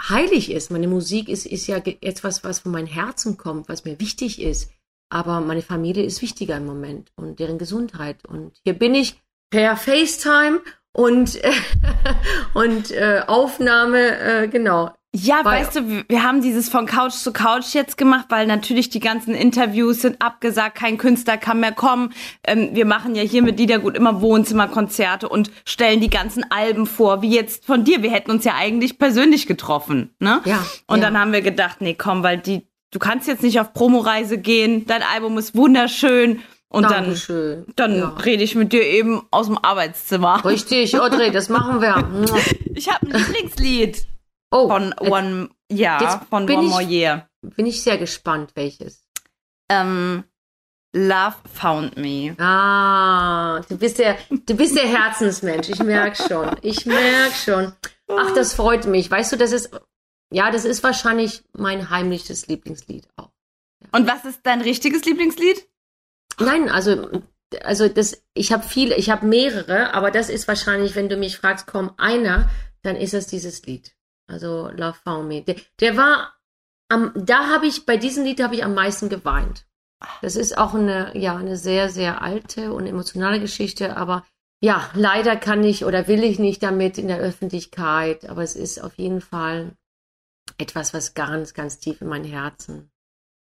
heilig 0.00 0.50
ist. 0.50 0.70
Meine 0.70 0.88
Musik 0.88 1.28
ist, 1.28 1.46
ist 1.46 1.66
ja 1.66 1.76
etwas, 1.76 2.44
was 2.44 2.60
von 2.60 2.72
meinem 2.72 2.86
Herzen 2.86 3.36
kommt, 3.36 3.68
was 3.68 3.84
mir 3.84 4.00
wichtig 4.00 4.40
ist. 4.40 4.70
Aber 5.10 5.40
meine 5.40 5.62
Familie 5.62 6.02
ist 6.02 6.22
wichtiger 6.22 6.56
im 6.56 6.66
Moment 6.66 7.12
und 7.14 7.38
deren 7.38 7.58
Gesundheit. 7.58 8.24
Und 8.24 8.58
hier 8.64 8.74
bin 8.74 8.94
ich 8.94 9.20
per 9.50 9.76
FaceTime 9.76 10.60
und, 10.94 11.38
und 12.54 12.90
äh, 12.92 13.22
Aufnahme, 13.26 14.18
äh, 14.18 14.48
genau. 14.48 14.90
Ja, 15.16 15.44
weil, 15.44 15.60
weißt 15.60 15.76
du, 15.76 16.04
wir 16.08 16.24
haben 16.24 16.42
dieses 16.42 16.68
von 16.68 16.86
Couch 16.86 17.12
zu 17.12 17.32
Couch 17.32 17.72
jetzt 17.72 17.96
gemacht, 17.96 18.26
weil 18.30 18.48
natürlich 18.48 18.90
die 18.90 18.98
ganzen 18.98 19.32
Interviews 19.32 20.00
sind 20.00 20.20
abgesagt, 20.20 20.76
kein 20.76 20.98
Künstler 20.98 21.36
kann 21.36 21.60
mehr 21.60 21.70
kommen. 21.70 22.12
Ähm, 22.42 22.70
wir 22.72 22.84
machen 22.84 23.14
ja 23.14 23.22
hier 23.22 23.42
mit 23.42 23.58
Liedergut 23.58 23.96
immer 23.96 24.20
Wohnzimmerkonzerte 24.20 25.28
und 25.28 25.52
stellen 25.64 26.00
die 26.00 26.10
ganzen 26.10 26.50
Alben 26.50 26.86
vor, 26.86 27.22
wie 27.22 27.30
jetzt 27.30 27.64
von 27.64 27.84
dir. 27.84 28.02
Wir 28.02 28.10
hätten 28.10 28.32
uns 28.32 28.44
ja 28.44 28.54
eigentlich 28.56 28.98
persönlich 28.98 29.46
getroffen, 29.46 30.12
ne? 30.18 30.40
Ja. 30.46 30.66
Und 30.88 30.98
ja. 30.98 31.04
dann 31.04 31.18
haben 31.18 31.32
wir 31.32 31.42
gedacht, 31.42 31.80
nee, 31.80 31.94
komm, 31.94 32.24
weil 32.24 32.38
die, 32.38 32.66
du 32.90 32.98
kannst 32.98 33.28
jetzt 33.28 33.44
nicht 33.44 33.60
auf 33.60 33.72
Promoreise 33.72 34.38
gehen, 34.38 34.84
dein 34.86 35.02
Album 35.02 35.38
ist 35.38 35.54
wunderschön 35.54 36.40
und 36.68 36.90
Dankeschön. 36.90 37.64
dann, 37.76 37.92
dann 37.92 37.98
ja. 37.98 38.08
rede 38.24 38.42
ich 38.42 38.54
mit 38.54 38.72
dir 38.72 38.82
eben 38.82 39.22
aus 39.30 39.46
dem 39.46 39.58
Arbeitszimmer. 39.58 40.44
Richtig, 40.44 40.98
Audrey, 40.98 41.30
das 41.30 41.48
machen 41.48 41.80
wir. 41.80 41.96
ich 42.74 42.92
habe 42.92 43.06
ein 43.06 43.12
Lieblingslied. 43.12 44.06
Oh, 44.50 44.68
von 44.68 44.94
One, 45.00 45.50
ja, 45.70 46.20
von 46.30 46.48
One 46.48 46.68
More 46.68 46.82
Year. 46.82 47.28
Bin 47.42 47.66
ich 47.66 47.82
sehr 47.82 47.98
gespannt, 47.98 48.52
welches. 48.54 49.04
Ähm, 49.68 50.24
Love 50.94 51.36
Found 51.54 51.96
Me. 51.96 52.36
Ah, 52.38 53.60
du 53.68 53.76
bist 53.76 53.98
der, 53.98 54.16
du 54.30 54.54
bist 54.54 54.76
der 54.76 54.86
Herzensmensch. 54.86 55.68
Ich 55.68 55.82
merk 55.82 56.16
schon. 56.16 56.56
Ich 56.62 56.86
merk 56.86 57.32
schon. 57.32 57.72
Ach, 58.08 58.32
das 58.34 58.54
freut 58.54 58.86
mich. 58.86 59.10
Weißt 59.10 59.32
du, 59.32 59.36
das 59.36 59.50
ist, 59.50 59.70
ja, 60.32 60.52
das 60.52 60.64
ist 60.64 60.84
wahrscheinlich 60.84 61.42
mein 61.52 61.90
heimliches 61.90 62.46
Lieblingslied 62.46 63.08
auch. 63.16 63.32
Ja. 63.80 63.88
Und 63.92 64.06
was 64.06 64.24
ist 64.24 64.40
dein 64.44 64.60
richtiges 64.60 65.04
Lieblingslied? 65.04 65.68
Nein, 66.38 66.68
also 66.68 67.22
also 67.62 67.88
das, 67.88 68.24
ich 68.34 68.52
habe 68.52 68.62
viele, 68.62 68.96
ich 68.96 69.10
habe 69.10 69.26
mehrere, 69.26 69.94
aber 69.94 70.10
das 70.10 70.28
ist 70.28 70.48
wahrscheinlich, 70.48 70.94
wenn 70.94 71.08
du 71.08 71.16
mich 71.16 71.38
fragst, 71.38 71.66
komm 71.66 71.92
einer, 71.96 72.50
dann 72.82 72.96
ist 72.96 73.14
es 73.14 73.26
dieses 73.26 73.64
Lied. 73.66 73.94
Also 74.26 74.68
Love 74.70 74.96
Found 75.04 75.28
Me. 75.28 75.42
Der, 75.42 75.56
der 75.80 75.96
war 75.96 76.34
am, 76.88 77.12
da 77.14 77.48
habe 77.48 77.66
ich 77.66 77.86
bei 77.86 77.96
diesem 77.96 78.24
Lied 78.24 78.42
habe 78.42 78.54
ich 78.54 78.64
am 78.64 78.74
meisten 78.74 79.08
geweint. 79.08 79.66
Das 80.22 80.36
ist 80.36 80.58
auch 80.58 80.74
eine, 80.74 81.16
ja, 81.16 81.36
eine 81.36 81.56
sehr, 81.56 81.88
sehr 81.88 82.20
alte 82.22 82.72
und 82.72 82.86
emotionale 82.86 83.40
Geschichte, 83.40 83.96
aber 83.96 84.24
ja, 84.60 84.90
leider 84.94 85.36
kann 85.36 85.62
ich 85.64 85.84
oder 85.84 86.08
will 86.08 86.24
ich 86.24 86.38
nicht 86.38 86.62
damit 86.62 86.98
in 86.98 87.08
der 87.08 87.18
Öffentlichkeit, 87.18 88.28
aber 88.28 88.42
es 88.42 88.56
ist 88.56 88.82
auf 88.82 88.98
jeden 88.98 89.20
Fall 89.20 89.76
etwas, 90.58 90.94
was 90.94 91.14
ganz, 91.14 91.54
ganz 91.54 91.78
tief 91.78 92.00
in 92.00 92.08
mein 92.08 92.24
Herzen 92.24 92.90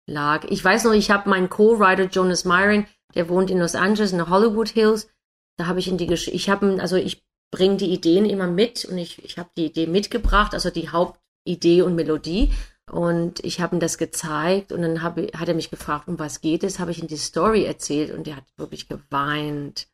lag. 0.08 0.46
Ich 0.50 0.64
weiß 0.64 0.86
noch, 0.86 0.94
ich 0.94 1.12
habe 1.12 1.30
meinen 1.30 1.50
Co-Writer 1.50 2.06
Jonas 2.06 2.46
Myron, 2.46 2.88
der 3.14 3.30
wohnt 3.30 3.52
in 3.52 3.60
Los 3.60 3.76
Angeles, 3.76 4.14
in 4.14 4.30
Hollywood 4.30 4.70
Hills. 4.70 5.10
Da 5.58 5.68
habe 5.68 5.80
ich 5.80 5.88
in 5.88 5.98
die 5.98 6.08
Gesch 6.08 6.28
ich 6.28 6.50
habe, 6.50 6.78
also 6.82 6.96
ich 6.96 7.24
bringe 7.52 7.78
die 7.78 7.92
Ideen 7.92 8.26
immer 8.26 8.48
mit 8.48 8.86
und 8.86 8.98
ich, 8.98 9.24
ich 9.24 9.38
habe 9.38 9.50
die 9.58 9.66
Idee 9.66 9.88
mitgebracht, 9.88 10.54
also 10.54 10.70
die 10.70 10.90
Hauptidee 10.90 11.82
und 11.82 11.96
Melodie. 11.96 12.52
Und 12.90 13.44
ich 13.44 13.60
habe 13.60 13.76
ihm 13.76 13.80
das 13.82 13.98
gezeigt 13.98 14.72
und 14.72 14.82
dann 14.82 15.04
hab, 15.04 15.18
hat 15.18 15.50
er 15.50 15.56
mich 15.56 15.70
gefragt, 15.70 16.08
um 16.08 16.20
was 16.20 16.40
geht 16.40 16.64
es, 16.64 16.80
habe 16.80 16.92
ich 16.92 17.02
ihm 17.02 17.08
die 17.08 17.18
Story 17.18 17.66
erzählt 17.66 18.12
und 18.12 18.28
er 18.28 18.38
hat 18.38 18.46
wirklich 18.56 18.88
geweint. 18.88 19.90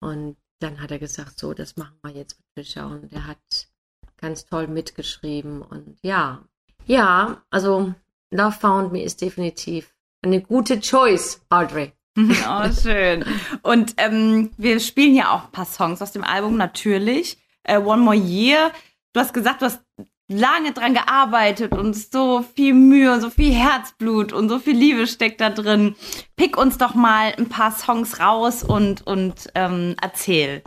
Und 0.00 0.36
dann 0.58 0.80
hat 0.80 0.90
er 0.90 0.98
gesagt, 0.98 1.38
so, 1.38 1.54
das 1.54 1.76
machen 1.76 1.98
wir 2.02 2.10
jetzt 2.10 2.36
mit 2.38 2.66
Fischer 2.66 2.88
und 2.88 3.12
er 3.12 3.26
hat 3.28 3.68
ganz 4.16 4.46
toll 4.46 4.66
mitgeschrieben 4.66 5.62
und 5.62 5.96
ja, 6.02 6.44
ja, 6.86 7.44
also 7.50 7.94
Love 8.30 8.56
Found 8.60 8.92
Me 8.92 9.02
ist 9.02 9.20
definitiv 9.20 9.94
eine 10.22 10.40
gute 10.40 10.80
Choice, 10.80 11.40
Audrey. 11.48 11.92
Oh, 12.48 12.68
schön. 12.72 13.24
Und 13.62 13.94
ähm, 13.96 14.50
wir 14.56 14.80
spielen 14.80 15.14
ja 15.14 15.32
auch 15.32 15.44
ein 15.44 15.52
paar 15.52 15.66
Songs 15.66 16.02
aus 16.02 16.10
dem 16.10 16.24
Album, 16.24 16.56
natürlich. 16.56 17.38
Äh, 17.62 17.78
One 17.78 18.02
More 18.02 18.16
Year. 18.16 18.72
Du 19.12 19.20
hast 19.20 19.32
gesagt, 19.32 19.62
du 19.62 19.66
hast 19.66 19.80
lange 20.28 20.72
dran 20.72 20.94
gearbeitet 20.94 21.72
und 21.72 21.94
so 21.94 22.42
viel 22.54 22.74
Mühe, 22.74 23.20
so 23.20 23.30
viel 23.30 23.52
Herzblut 23.52 24.32
und 24.32 24.48
so 24.48 24.58
viel 24.58 24.76
Liebe 24.76 25.06
steckt 25.06 25.40
da 25.40 25.50
drin. 25.50 25.94
Pick 26.36 26.56
uns 26.58 26.76
doch 26.76 26.94
mal 26.94 27.34
ein 27.38 27.48
paar 27.48 27.70
Songs 27.70 28.20
raus 28.20 28.62
und, 28.62 29.06
und 29.06 29.48
ähm, 29.54 29.94
erzähl 30.02 30.62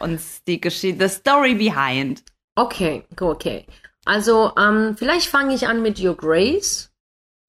uns 0.00 0.42
die 0.44 0.60
Geschichte, 0.60 1.08
the 1.08 1.14
story 1.14 1.54
behind. 1.54 2.22
Okay, 2.56 3.04
okay. 3.20 3.66
Also, 4.04 4.52
ähm, 4.58 4.96
vielleicht 4.98 5.28
fange 5.28 5.54
ich 5.54 5.68
an 5.68 5.80
mit 5.80 6.00
Your 6.00 6.16
Grace. 6.16 6.90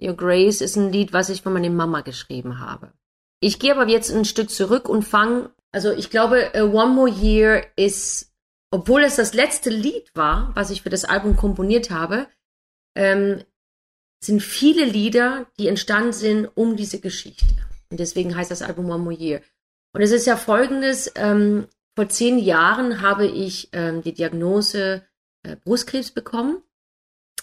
Your 0.01 0.15
Grace 0.15 0.62
ist 0.62 0.75
ein 0.75 0.91
Lied, 0.91 1.13
was 1.13 1.29
ich 1.29 1.41
von 1.41 1.53
meiner 1.53 1.70
Mama 1.70 2.01
geschrieben 2.01 2.60
habe. 2.60 2.94
Ich 3.41 3.60
gehe 3.60 3.74
aber 3.74 3.88
jetzt 3.88 4.12
ein 4.12 4.25
Stück 4.25 4.50
zurück 4.50 4.89
und 4.89 5.03
fange, 5.03 5.51
also 5.72 5.91
ich 5.91 6.10
glaube, 6.10 6.51
One 6.56 6.94
More 6.94 7.10
Year 7.10 7.65
ist, 7.75 8.34
obwohl 8.72 9.03
es 9.03 9.15
das 9.15 9.34
letzte 9.34 9.70
Lied 9.70 10.12
war, 10.15 10.51
was 10.56 10.72
ich 10.72 10.82
für 10.82 10.89
das 10.89 11.06
Album 11.06 11.36
komponiert 11.36 11.89
habe, 11.89 12.27
ähm, 12.96 13.44
sind 14.22 14.41
viele 14.41 14.84
Lieder, 14.84 15.48
die 15.58 15.68
entstanden 15.68 16.13
sind 16.13 16.46
um 16.46 16.75
diese 16.75 17.00
Geschichte. 17.00 17.46
Und 17.89 18.00
deswegen 18.00 18.36
heißt 18.36 18.51
das 18.51 18.62
Album 18.62 18.89
One 18.89 19.03
More 19.03 19.15
Year. 19.15 19.41
Und 19.94 20.01
es 20.01 20.12
ist 20.12 20.27
ja 20.27 20.36
folgendes, 20.36 21.12
ähm, 21.15 21.68
vor 21.96 22.10
zehn 22.10 22.38
Jahren 22.38 23.01
habe 23.01 23.25
ich 23.25 23.70
ähm, 23.72 24.01
die 24.01 24.13
Diagnose 24.13 25.03
äh, 25.44 25.56
Brustkrebs 25.56 26.12
bekommen. 26.12 26.62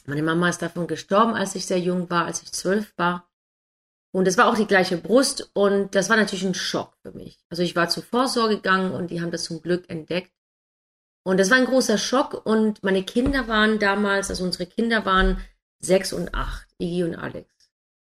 Meine 0.06 0.22
Mama 0.22 0.48
ist 0.48 0.62
davon 0.62 0.86
gestorben, 0.86 1.34
als 1.34 1.54
ich 1.54 1.66
sehr 1.66 1.78
jung 1.78 2.08
war, 2.10 2.26
als 2.26 2.42
ich 2.42 2.52
zwölf 2.52 2.92
war. 2.96 3.28
Und 4.12 4.26
es 4.26 4.38
war 4.38 4.48
auch 4.48 4.56
die 4.56 4.66
gleiche 4.66 4.96
Brust 4.96 5.50
und 5.52 5.94
das 5.94 6.08
war 6.08 6.16
natürlich 6.16 6.44
ein 6.44 6.54
Schock 6.54 6.96
für 7.02 7.12
mich. 7.12 7.38
Also 7.50 7.62
ich 7.62 7.76
war 7.76 7.88
zur 7.88 8.02
Vorsorge 8.02 8.56
gegangen 8.56 8.92
und 8.92 9.10
die 9.10 9.20
haben 9.20 9.30
das 9.30 9.44
zum 9.44 9.60
Glück 9.60 9.90
entdeckt. 9.90 10.32
Und 11.24 11.38
das 11.38 11.50
war 11.50 11.58
ein 11.58 11.66
großer 11.66 11.98
Schock 11.98 12.46
und 12.46 12.82
meine 12.82 13.02
Kinder 13.02 13.48
waren 13.48 13.78
damals, 13.78 14.30
also 14.30 14.44
unsere 14.44 14.66
Kinder 14.66 15.04
waren 15.04 15.38
sechs 15.80 16.12
und 16.12 16.34
acht, 16.34 16.66
Iggy 16.78 17.04
und 17.04 17.16
Alex. 17.16 17.52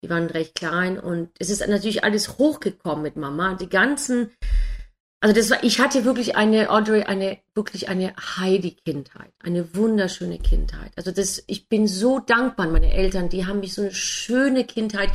Die 0.03 0.11
waren 0.11 0.27
recht 0.27 0.55
klein 0.55 0.99
und 0.99 1.31
es 1.39 1.51
ist 1.51 1.65
natürlich 1.69 2.03
alles 2.03 2.39
hochgekommen 2.39 3.03
mit 3.03 3.17
Mama. 3.17 3.55
Die 3.55 3.69
ganzen 3.69 4.33
also 5.23 5.37
das 5.37 5.51
war, 5.51 5.63
ich 5.63 5.79
hatte 5.79 6.05
wirklich 6.05 6.35
eine, 6.35 6.69
Audrey, 6.69 7.05
eine, 7.05 7.39
wirklich 7.55 7.89
eine 7.89 8.13
Heidi-Kindheit. 8.17 9.33
Eine 9.39 9.73
wunderschöne 9.77 10.41
Kindheit. 10.41 10.91
Also 10.97 11.13
das, 11.13 11.45
ich 11.47 11.69
bin 11.69 11.87
so 11.87 12.19
dankbar 12.19 12.67
an 12.67 12.73
meine 12.73 12.93
Eltern. 12.93 13.29
Die 13.29 13.47
haben 13.47 13.61
mich 13.61 13.73
so 13.73 13.83
eine 13.83 13.95
schöne 13.95 14.65
Kindheit 14.65 15.11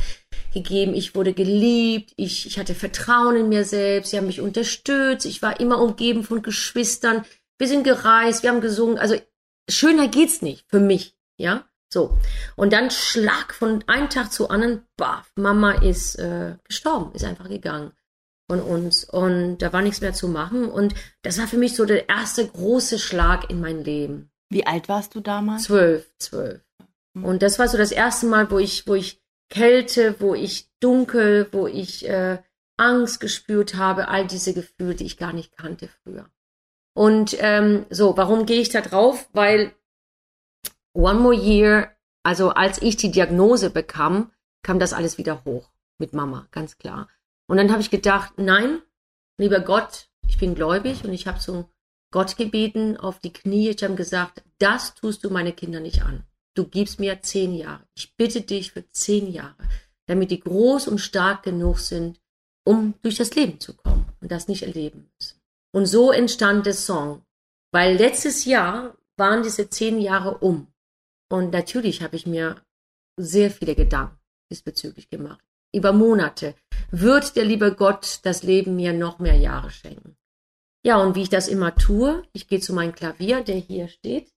gegeben. 0.54 0.94
Ich 0.94 1.14
wurde 1.14 1.34
geliebt. 1.34 2.14
Ich, 2.16 2.46
ich 2.46 2.58
hatte 2.58 2.74
Vertrauen 2.74 3.36
in 3.36 3.50
mir 3.50 3.64
selbst. 3.64 4.10
Sie 4.10 4.16
haben 4.16 4.28
mich 4.28 4.40
unterstützt. 4.40 5.26
Ich 5.26 5.42
war 5.42 5.60
immer 5.60 5.78
umgeben 5.78 6.24
von 6.24 6.40
Geschwistern. 6.40 7.26
Wir 7.58 7.68
sind 7.68 7.84
gereist. 7.84 8.42
Wir 8.42 8.48
haben 8.48 8.62
gesungen. 8.62 8.96
Also 8.96 9.16
schöner 9.68 10.08
geht's 10.08 10.40
nicht 10.40 10.64
für 10.70 10.80
mich. 10.80 11.16
Ja, 11.36 11.66
so. 11.92 12.16
Und 12.56 12.72
dann 12.72 12.90
Schlag 12.90 13.52
von 13.52 13.84
einem 13.86 14.08
Tag 14.08 14.32
zu 14.32 14.48
anderen. 14.48 14.86
Baff, 14.96 15.30
Mama 15.36 15.72
ist 15.72 16.14
äh, 16.14 16.56
gestorben, 16.64 17.14
ist 17.14 17.24
einfach 17.24 17.50
gegangen 17.50 17.92
von 18.48 18.60
uns 18.60 19.04
und 19.04 19.58
da 19.58 19.72
war 19.72 19.82
nichts 19.82 20.00
mehr 20.00 20.14
zu 20.14 20.26
machen 20.26 20.68
und 20.68 20.94
das 21.22 21.38
war 21.38 21.46
für 21.46 21.58
mich 21.58 21.76
so 21.76 21.84
der 21.84 22.08
erste 22.08 22.46
große 22.46 22.98
Schlag 22.98 23.50
in 23.50 23.60
mein 23.60 23.84
Leben. 23.84 24.30
Wie 24.48 24.66
alt 24.66 24.88
warst 24.88 25.14
du 25.14 25.20
damals? 25.20 25.64
Zwölf, 25.64 26.10
zwölf. 26.18 26.62
Mhm. 27.14 27.24
Und 27.24 27.42
das 27.42 27.58
war 27.58 27.68
so 27.68 27.76
das 27.76 27.92
erste 27.92 28.26
Mal, 28.26 28.50
wo 28.50 28.58
ich, 28.58 28.86
wo 28.86 28.94
ich 28.94 29.22
Kälte, 29.50 30.16
wo 30.20 30.34
ich 30.34 30.70
dunkel, 30.80 31.48
wo 31.52 31.66
ich 31.66 32.08
äh, 32.08 32.38
Angst 32.78 33.20
gespürt 33.20 33.74
habe, 33.74 34.08
all 34.08 34.26
diese 34.26 34.54
Gefühle, 34.54 34.94
die 34.94 35.04
ich 35.04 35.18
gar 35.18 35.32
nicht 35.32 35.56
kannte 35.56 35.88
früher. 36.02 36.30
Und 36.94 37.36
ähm, 37.40 37.86
so, 37.90 38.16
warum 38.16 38.46
gehe 38.46 38.60
ich 38.60 38.70
da 38.70 38.80
drauf? 38.80 39.28
Weil 39.32 39.72
One 40.94 41.20
More 41.20 41.34
Year, 41.34 41.96
also 42.22 42.50
als 42.50 42.80
ich 42.80 42.96
die 42.96 43.10
Diagnose 43.10 43.70
bekam, 43.70 44.32
kam 44.62 44.78
das 44.78 44.92
alles 44.92 45.18
wieder 45.18 45.44
hoch 45.44 45.70
mit 45.98 46.12
Mama, 46.12 46.48
ganz 46.50 46.78
klar. 46.78 47.08
Und 47.48 47.56
dann 47.56 47.72
habe 47.72 47.80
ich 47.80 47.90
gedacht, 47.90 48.34
nein, 48.36 48.82
lieber 49.38 49.60
Gott, 49.60 50.08
ich 50.28 50.38
bin 50.38 50.54
gläubig 50.54 51.04
und 51.04 51.12
ich 51.12 51.26
habe 51.26 51.38
zu 51.38 51.68
Gott 52.12 52.36
gebeten 52.36 52.96
auf 52.96 53.18
die 53.18 53.32
Knie. 53.32 53.70
Ich 53.70 53.82
habe 53.82 53.94
gesagt, 53.94 54.42
das 54.58 54.94
tust 54.94 55.24
du 55.24 55.30
meine 55.30 55.52
Kinder 55.52 55.80
nicht 55.80 56.02
an. 56.02 56.24
Du 56.54 56.66
gibst 56.66 57.00
mir 57.00 57.22
zehn 57.22 57.54
Jahre. 57.54 57.84
Ich 57.94 58.14
bitte 58.16 58.42
dich 58.42 58.72
für 58.72 58.86
zehn 58.90 59.30
Jahre, 59.32 59.56
damit 60.06 60.30
die 60.30 60.40
groß 60.40 60.88
und 60.88 60.98
stark 60.98 61.42
genug 61.42 61.78
sind, 61.78 62.20
um 62.64 62.94
durch 63.02 63.16
das 63.16 63.34
Leben 63.34 63.60
zu 63.60 63.74
kommen 63.74 64.06
und 64.20 64.30
das 64.30 64.48
nicht 64.48 64.62
erleben 64.62 65.10
müssen. 65.18 65.40
Und 65.72 65.86
so 65.86 66.12
entstand 66.12 66.66
der 66.66 66.74
Song. 66.74 67.24
Weil 67.72 67.96
letztes 67.96 68.44
Jahr 68.44 68.96
waren 69.16 69.42
diese 69.42 69.68
zehn 69.68 70.00
Jahre 70.00 70.38
um. 70.38 70.68
Und 71.30 71.52
natürlich 71.52 72.02
habe 72.02 72.16
ich 72.16 72.26
mir 72.26 72.56
sehr 73.16 73.50
viele 73.50 73.74
Gedanken 73.74 74.18
diesbezüglich 74.50 75.10
gemacht 75.10 75.47
über 75.74 75.92
Monate, 75.92 76.54
wird 76.90 77.36
der 77.36 77.44
liebe 77.44 77.74
Gott 77.74 78.20
das 78.22 78.42
Leben 78.42 78.76
mir 78.76 78.92
noch 78.92 79.18
mehr 79.18 79.36
Jahre 79.36 79.70
schenken. 79.70 80.16
Ja, 80.84 80.96
und 81.02 81.16
wie 81.16 81.22
ich 81.22 81.28
das 81.28 81.48
immer 81.48 81.74
tue, 81.74 82.22
ich 82.32 82.48
gehe 82.48 82.60
zu 82.60 82.72
meinem 82.72 82.94
Klavier, 82.94 83.42
der 83.42 83.56
hier 83.56 83.88
steht, 83.88 84.30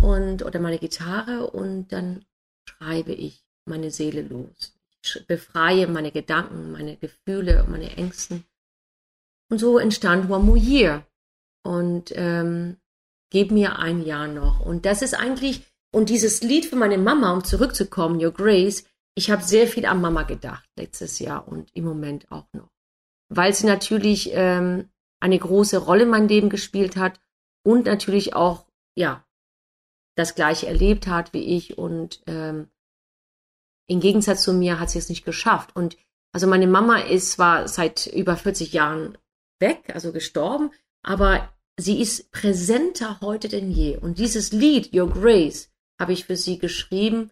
und, 0.00 0.42
oder 0.42 0.58
meine 0.58 0.78
Gitarre, 0.78 1.50
und 1.50 1.92
dann 1.92 2.24
schreibe 2.68 3.12
ich 3.12 3.44
meine 3.66 3.90
Seele 3.90 4.22
los. 4.22 4.74
Ich 5.04 5.26
befreie 5.26 5.86
meine 5.86 6.10
Gedanken, 6.10 6.72
meine 6.72 6.96
Gefühle, 6.96 7.64
meine 7.68 7.96
Ängsten. 7.96 8.44
Und 9.50 9.58
so 9.58 9.78
entstand 9.78 10.30
One 10.30 10.44
More 10.44 10.58
Year. 10.58 11.06
Und 11.64 12.12
ähm, 12.16 12.78
gib 13.30 13.50
mir 13.50 13.78
ein 13.78 14.04
Jahr 14.04 14.28
noch. 14.28 14.60
Und 14.60 14.86
das 14.86 15.02
ist 15.02 15.14
eigentlich, 15.14 15.62
und 15.92 16.08
dieses 16.08 16.42
Lied 16.42 16.66
für 16.66 16.76
meine 16.76 16.98
Mama, 16.98 17.32
um 17.32 17.44
zurückzukommen, 17.44 18.22
Your 18.24 18.32
Grace, 18.32 18.84
ich 19.14 19.30
habe 19.30 19.42
sehr 19.42 19.66
viel 19.66 19.86
an 19.86 20.00
Mama 20.00 20.22
gedacht 20.22 20.68
letztes 20.76 21.18
Jahr 21.18 21.46
und 21.48 21.70
im 21.74 21.84
Moment 21.84 22.30
auch 22.30 22.46
noch. 22.52 22.70
Weil 23.28 23.54
sie 23.54 23.66
natürlich 23.66 24.30
ähm, 24.32 24.90
eine 25.20 25.38
große 25.38 25.78
Rolle 25.78 26.04
in 26.04 26.10
meinem 26.10 26.28
Leben 26.28 26.50
gespielt 26.50 26.96
hat 26.96 27.20
und 27.64 27.86
natürlich 27.86 28.34
auch, 28.34 28.66
ja, 28.96 29.24
das 30.16 30.34
gleiche 30.34 30.66
erlebt 30.66 31.06
hat 31.06 31.32
wie 31.32 31.56
ich 31.56 31.78
und 31.78 32.22
ähm, 32.26 32.68
im 33.88 34.00
Gegensatz 34.00 34.42
zu 34.42 34.52
mir 34.52 34.78
hat 34.78 34.90
sie 34.90 34.98
es 34.98 35.08
nicht 35.08 35.24
geschafft. 35.24 35.74
Und 35.74 35.96
also 36.32 36.46
meine 36.46 36.66
Mama 36.66 36.98
ist 36.98 37.32
zwar 37.32 37.68
seit 37.68 38.06
über 38.06 38.36
40 38.36 38.72
Jahren 38.72 39.18
weg, 39.60 39.84
also 39.94 40.12
gestorben, 40.12 40.70
aber 41.02 41.52
sie 41.78 42.00
ist 42.00 42.30
präsenter 42.32 43.20
heute 43.20 43.48
denn 43.48 43.70
je. 43.70 43.96
Und 43.96 44.18
dieses 44.18 44.52
Lied, 44.52 44.94
Your 44.94 45.10
Grace, 45.10 45.70
habe 46.00 46.12
ich 46.12 46.24
für 46.24 46.36
sie 46.36 46.58
geschrieben, 46.58 47.30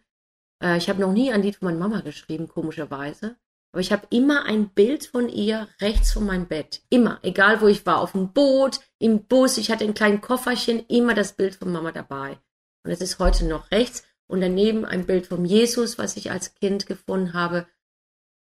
äh, 0.63 0.77
ich 0.77 0.89
habe 0.89 1.01
noch 1.01 1.13
nie 1.13 1.33
ein 1.33 1.43
Lied 1.43 1.57
von 1.57 1.67
meiner 1.67 1.79
Mama 1.79 2.01
geschrieben, 2.01 2.49
komischerweise. 2.49 3.37
Aber 3.73 3.81
ich 3.81 3.93
habe 3.93 4.07
immer 4.11 4.45
ein 4.45 4.71
Bild 4.71 5.07
von 5.07 5.29
ihr 5.29 5.69
rechts 5.81 6.13
von 6.13 6.27
meinem 6.27 6.47
Bett. 6.47 6.83
Immer. 6.91 7.21
Egal 7.23 7.61
wo 7.61 7.69
ich 7.69 7.87
war. 7.87 8.01
Auf 8.01 8.13
dem 8.13 8.33
Boot, 8.33 8.81
im 8.99 9.25
Bus. 9.27 9.59
Ich 9.59 9.71
hatte 9.71 9.85
ein 9.85 9.95
kleines 9.95 10.23
Kofferchen. 10.23 10.85
Immer 10.89 11.15
das 11.15 11.35
Bild 11.35 11.55
von 11.55 11.71
Mama 11.71 11.93
dabei. 11.93 12.39
Und 12.85 12.91
es 12.91 13.01
ist 13.01 13.19
heute 13.19 13.45
noch 13.45 13.71
rechts. 13.71 14.05
Und 14.27 14.41
daneben 14.41 14.85
ein 14.85 15.07
Bild 15.07 15.27
von 15.27 15.45
Jesus, 15.45 15.99
was 15.99 16.17
ich 16.17 16.31
als 16.31 16.55
Kind 16.55 16.87
gefunden 16.87 17.33
habe. 17.33 17.67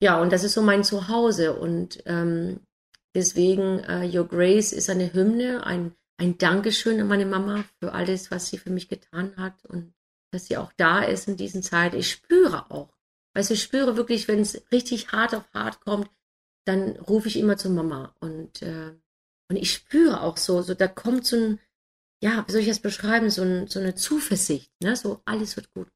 Ja, 0.01 0.21
und 0.21 0.33
das 0.33 0.43
ist 0.43 0.55
so 0.55 0.63
mein 0.63 0.83
Zuhause. 0.83 1.55
Und 1.55 2.03
ähm, 2.07 2.61
deswegen, 3.15 3.81
uh, 3.89 4.03
Your 4.03 4.27
Grace 4.27 4.73
ist 4.73 4.91
eine 4.91 5.13
Hymne, 5.13 5.65
ein, 5.65 5.95
ein 6.19 6.39
Dankeschön 6.39 7.01
an 7.01 7.07
meine 7.07 7.27
Mama 7.27 7.65
für 7.79 7.93
alles, 7.93 8.33
was 8.33 8.49
sie 8.49 8.59
für 8.59 8.71
mich 8.71 8.89
getan 8.89 9.37
hat. 9.37 9.65
Und 9.67 9.95
dass 10.33 10.47
sie 10.47 10.57
auch 10.57 10.73
da 10.77 11.03
ist 11.03 11.29
in 11.29 11.37
diesen 11.37 11.63
Zeit. 11.63 11.95
Ich 11.95 12.11
spüre 12.11 12.71
auch. 12.71 12.97
Weißt 13.35 13.51
du, 13.51 13.55
ich 13.55 13.63
spüre 13.63 13.97
wirklich, 13.97 14.29
wenn 14.29 14.41
es 14.41 14.63
richtig 14.73 15.13
hart 15.13 15.35
auf 15.35 15.45
hart 15.55 15.81
kommt, 15.81 16.11
dann 16.65 16.97
rufe 16.97 17.29
ich 17.29 17.39
immer 17.39 17.57
zu 17.57 17.71
Mama. 17.71 18.15
Und, 18.21 18.63
äh, 18.63 18.95
und 19.49 19.57
ich 19.57 19.73
spüre 19.73 20.23
auch 20.23 20.37
so, 20.37 20.63
so 20.63 20.75
da 20.75 20.89
kommt 20.89 21.27
so 21.27 21.37
ein, 21.37 21.61
ja, 22.23 22.45
wie 22.47 22.53
soll 22.53 22.61
ich 22.61 22.69
das 22.69 22.81
beschreiben, 22.81 23.31
so, 23.31 23.43
ein, 23.43 23.69
so 23.69 23.81
eine 23.81 23.95
Zuversicht, 23.95 24.71
ne? 24.81 24.97
So, 24.97 25.23
alles 25.25 25.57
wird 25.57 25.73
gut. 25.73 25.89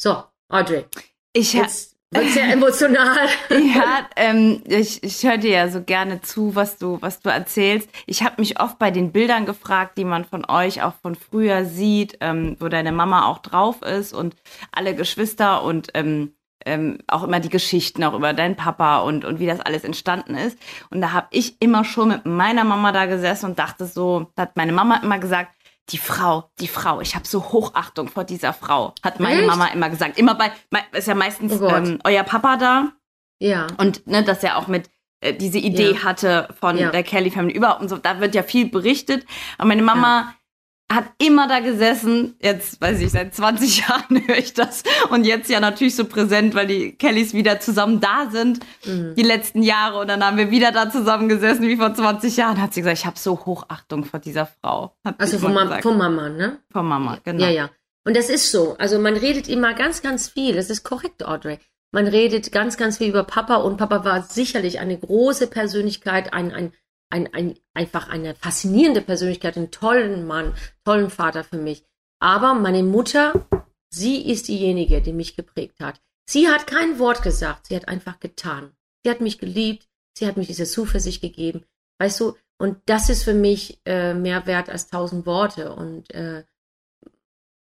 So, 0.00 0.24
Audrey. 0.48 0.86
Ich, 1.32 1.52
jetzt, 1.52 1.93
wird 2.14 2.30
sehr 2.30 2.52
emotional. 2.52 3.28
ja, 3.50 4.08
ähm, 4.16 4.62
ich, 4.66 5.02
ich 5.02 5.22
höre 5.22 5.38
dir 5.38 5.50
ja 5.50 5.68
so 5.68 5.82
gerne 5.82 6.20
zu, 6.20 6.54
was 6.54 6.78
du, 6.78 6.98
was 7.00 7.20
du 7.20 7.28
erzählst. 7.28 7.88
Ich 8.06 8.22
habe 8.22 8.36
mich 8.38 8.60
oft 8.60 8.78
bei 8.78 8.90
den 8.90 9.12
Bildern 9.12 9.46
gefragt, 9.46 9.98
die 9.98 10.04
man 10.04 10.24
von 10.24 10.44
euch 10.48 10.82
auch 10.82 10.94
von 11.02 11.14
früher 11.14 11.64
sieht, 11.64 12.18
ähm, 12.20 12.56
wo 12.60 12.68
deine 12.68 12.92
Mama 12.92 13.26
auch 13.26 13.38
drauf 13.38 13.82
ist 13.82 14.12
und 14.12 14.36
alle 14.72 14.94
Geschwister 14.94 15.62
und 15.62 15.88
ähm, 15.94 16.34
ähm, 16.66 16.98
auch 17.06 17.22
immer 17.22 17.40
die 17.40 17.48
Geschichten 17.48 18.02
auch 18.04 18.14
über 18.14 18.32
deinen 18.32 18.56
Papa 18.56 18.98
und, 19.00 19.24
und 19.24 19.38
wie 19.38 19.46
das 19.46 19.60
alles 19.60 19.84
entstanden 19.84 20.34
ist. 20.34 20.58
Und 20.90 21.00
da 21.00 21.12
habe 21.12 21.26
ich 21.30 21.60
immer 21.60 21.84
schon 21.84 22.08
mit 22.08 22.26
meiner 22.26 22.64
Mama 22.64 22.92
da 22.92 23.06
gesessen 23.06 23.46
und 23.46 23.58
dachte 23.58 23.86
so, 23.86 24.30
da 24.34 24.42
hat 24.42 24.56
meine 24.56 24.72
Mama 24.72 25.00
immer 25.02 25.18
gesagt, 25.18 25.53
die 25.90 25.98
Frau, 25.98 26.50
die 26.60 26.68
Frau, 26.68 27.00
ich 27.00 27.14
habe 27.14 27.26
so 27.26 27.42
Hochachtung 27.52 28.08
vor 28.08 28.24
dieser 28.24 28.52
Frau, 28.52 28.94
hat 29.02 29.20
meine 29.20 29.40
Echt? 29.40 29.46
Mama 29.46 29.66
immer 29.66 29.90
gesagt. 29.90 30.18
Immer 30.18 30.34
bei, 30.34 30.50
ist 30.92 31.08
ja 31.08 31.14
meistens 31.14 31.60
oh 31.60 31.68
ähm, 31.68 31.98
euer 32.04 32.22
Papa 32.24 32.56
da. 32.56 32.92
Ja. 33.38 33.66
Und 33.78 34.06
ne, 34.06 34.22
dass 34.24 34.42
er 34.42 34.56
auch 34.56 34.66
mit 34.66 34.88
äh, 35.20 35.34
diese 35.34 35.58
Idee 35.58 35.92
Ja. 35.92 36.02
hatte 36.04 36.48
von 36.58 36.78
Ja. 36.78 36.90
der 36.90 37.02
Kelly 37.02 37.30
Family 37.30 37.54
überhaupt 37.54 37.82
und 37.82 37.88
so. 37.88 37.98
Da 37.98 38.20
wird 38.20 38.34
ja 38.34 38.42
viel 38.42 38.70
berichtet. 38.70 39.26
Aber 39.58 39.68
meine 39.68 39.82
Mama 39.82 40.34
hat 40.94 41.04
immer 41.18 41.48
da 41.48 41.60
gesessen. 41.60 42.36
Jetzt 42.40 42.80
weiß 42.80 43.00
ich, 43.00 43.10
seit 43.10 43.34
20 43.34 43.78
Jahren 43.88 44.26
höre 44.26 44.38
ich 44.38 44.54
das. 44.54 44.82
Und 45.10 45.24
jetzt 45.24 45.50
ja 45.50 45.60
natürlich 45.60 45.96
so 45.96 46.04
präsent, 46.04 46.54
weil 46.54 46.66
die 46.66 46.92
Kellys 46.92 47.34
wieder 47.34 47.60
zusammen 47.60 48.00
da 48.00 48.28
sind. 48.30 48.60
Mhm. 48.84 49.14
Die 49.16 49.22
letzten 49.22 49.62
Jahre. 49.62 50.00
Und 50.00 50.08
dann 50.08 50.24
haben 50.24 50.36
wir 50.36 50.50
wieder 50.50 50.72
da 50.72 50.90
zusammen 50.90 51.28
gesessen 51.28 51.62
wie 51.62 51.76
vor 51.76 51.94
20 51.94 52.36
Jahren. 52.36 52.60
Hat 52.60 52.74
sie 52.74 52.80
gesagt, 52.80 52.98
ich 52.98 53.06
habe 53.06 53.18
so 53.18 53.38
Hochachtung 53.44 54.04
vor 54.04 54.20
dieser 54.20 54.46
Frau. 54.46 54.96
Hat 55.04 55.20
Also 55.20 55.38
von, 55.38 55.52
Ma 55.52 55.80
von 55.80 55.98
Mama, 55.98 56.28
ne? 56.28 56.58
von 56.70 56.86
Mama, 56.86 57.18
genau. 57.22 57.44
Ja, 57.44 57.50
ja. 57.50 57.70
Und 58.04 58.16
das 58.16 58.28
ist 58.28 58.50
so. 58.50 58.76
Also 58.78 58.98
man 58.98 59.16
redet 59.16 59.48
immer 59.48 59.74
ganz, 59.74 60.02
ganz 60.02 60.28
viel. 60.28 60.54
Das 60.54 60.70
ist 60.70 60.84
korrekt, 60.84 61.24
Audrey. 61.24 61.58
Man 61.94 62.08
redet 62.08 62.50
ganz, 62.50 62.76
ganz 62.76 62.98
viel 62.98 63.08
über 63.08 63.22
Papa 63.22 63.54
und 63.56 63.76
Papa 63.76 64.04
war 64.04 64.22
sicherlich 64.22 64.80
eine 64.80 64.98
große 64.98 65.46
Persönlichkeit, 65.46 66.32
ein, 66.34 66.50
ein, 66.50 66.72
ein, 67.14 67.32
ein, 67.32 67.54
einfach 67.74 68.08
eine 68.08 68.34
faszinierende 68.34 69.00
Persönlichkeit, 69.00 69.56
einen 69.56 69.70
tollen 69.70 70.26
Mann, 70.26 70.52
tollen 70.84 71.10
Vater 71.10 71.44
für 71.44 71.58
mich. 71.58 71.84
Aber 72.20 72.54
meine 72.54 72.82
Mutter, 72.82 73.46
sie 73.88 74.28
ist 74.28 74.48
diejenige, 74.48 75.00
die 75.00 75.12
mich 75.12 75.36
geprägt 75.36 75.78
hat. 75.80 76.00
Sie 76.28 76.48
hat 76.48 76.66
kein 76.66 76.98
Wort 76.98 77.22
gesagt, 77.22 77.66
sie 77.66 77.76
hat 77.76 77.86
einfach 77.86 78.18
getan. 78.18 78.72
Sie 79.04 79.10
hat 79.10 79.20
mich 79.20 79.38
geliebt, 79.38 79.88
sie 80.18 80.26
hat 80.26 80.36
mich 80.36 80.48
diese 80.48 80.64
Zuversicht 80.64 81.20
gegeben. 81.20 81.64
Weißt 82.00 82.18
du, 82.18 82.34
und 82.58 82.78
das 82.86 83.08
ist 83.08 83.22
für 83.22 83.34
mich 83.34 83.80
äh, 83.84 84.14
mehr 84.14 84.46
wert 84.46 84.68
als 84.68 84.88
tausend 84.88 85.24
Worte. 85.24 85.72
Und 85.72 86.12
äh, 86.12 86.44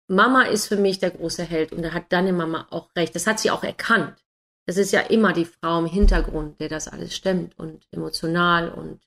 Mama 0.07 0.43
ist 0.43 0.67
für 0.67 0.77
mich 0.77 0.99
der 0.99 1.11
große 1.11 1.43
Held 1.43 1.73
und 1.73 1.81
da 1.81 1.91
hat 1.91 2.13
deine 2.13 2.31
Mama 2.31 2.67
auch 2.69 2.89
recht. 2.95 3.15
Das 3.15 3.27
hat 3.27 3.39
sie 3.39 3.51
auch 3.51 3.63
erkannt. 3.63 4.23
Das 4.65 4.77
ist 4.77 4.91
ja 4.91 5.01
immer 5.01 5.33
die 5.33 5.45
Frau 5.45 5.79
im 5.79 5.87
Hintergrund, 5.87 6.61
der 6.61 6.69
das 6.69 6.87
alles 6.87 7.15
stemmt 7.15 7.57
und 7.59 7.85
emotional 7.91 8.69
und 8.69 9.01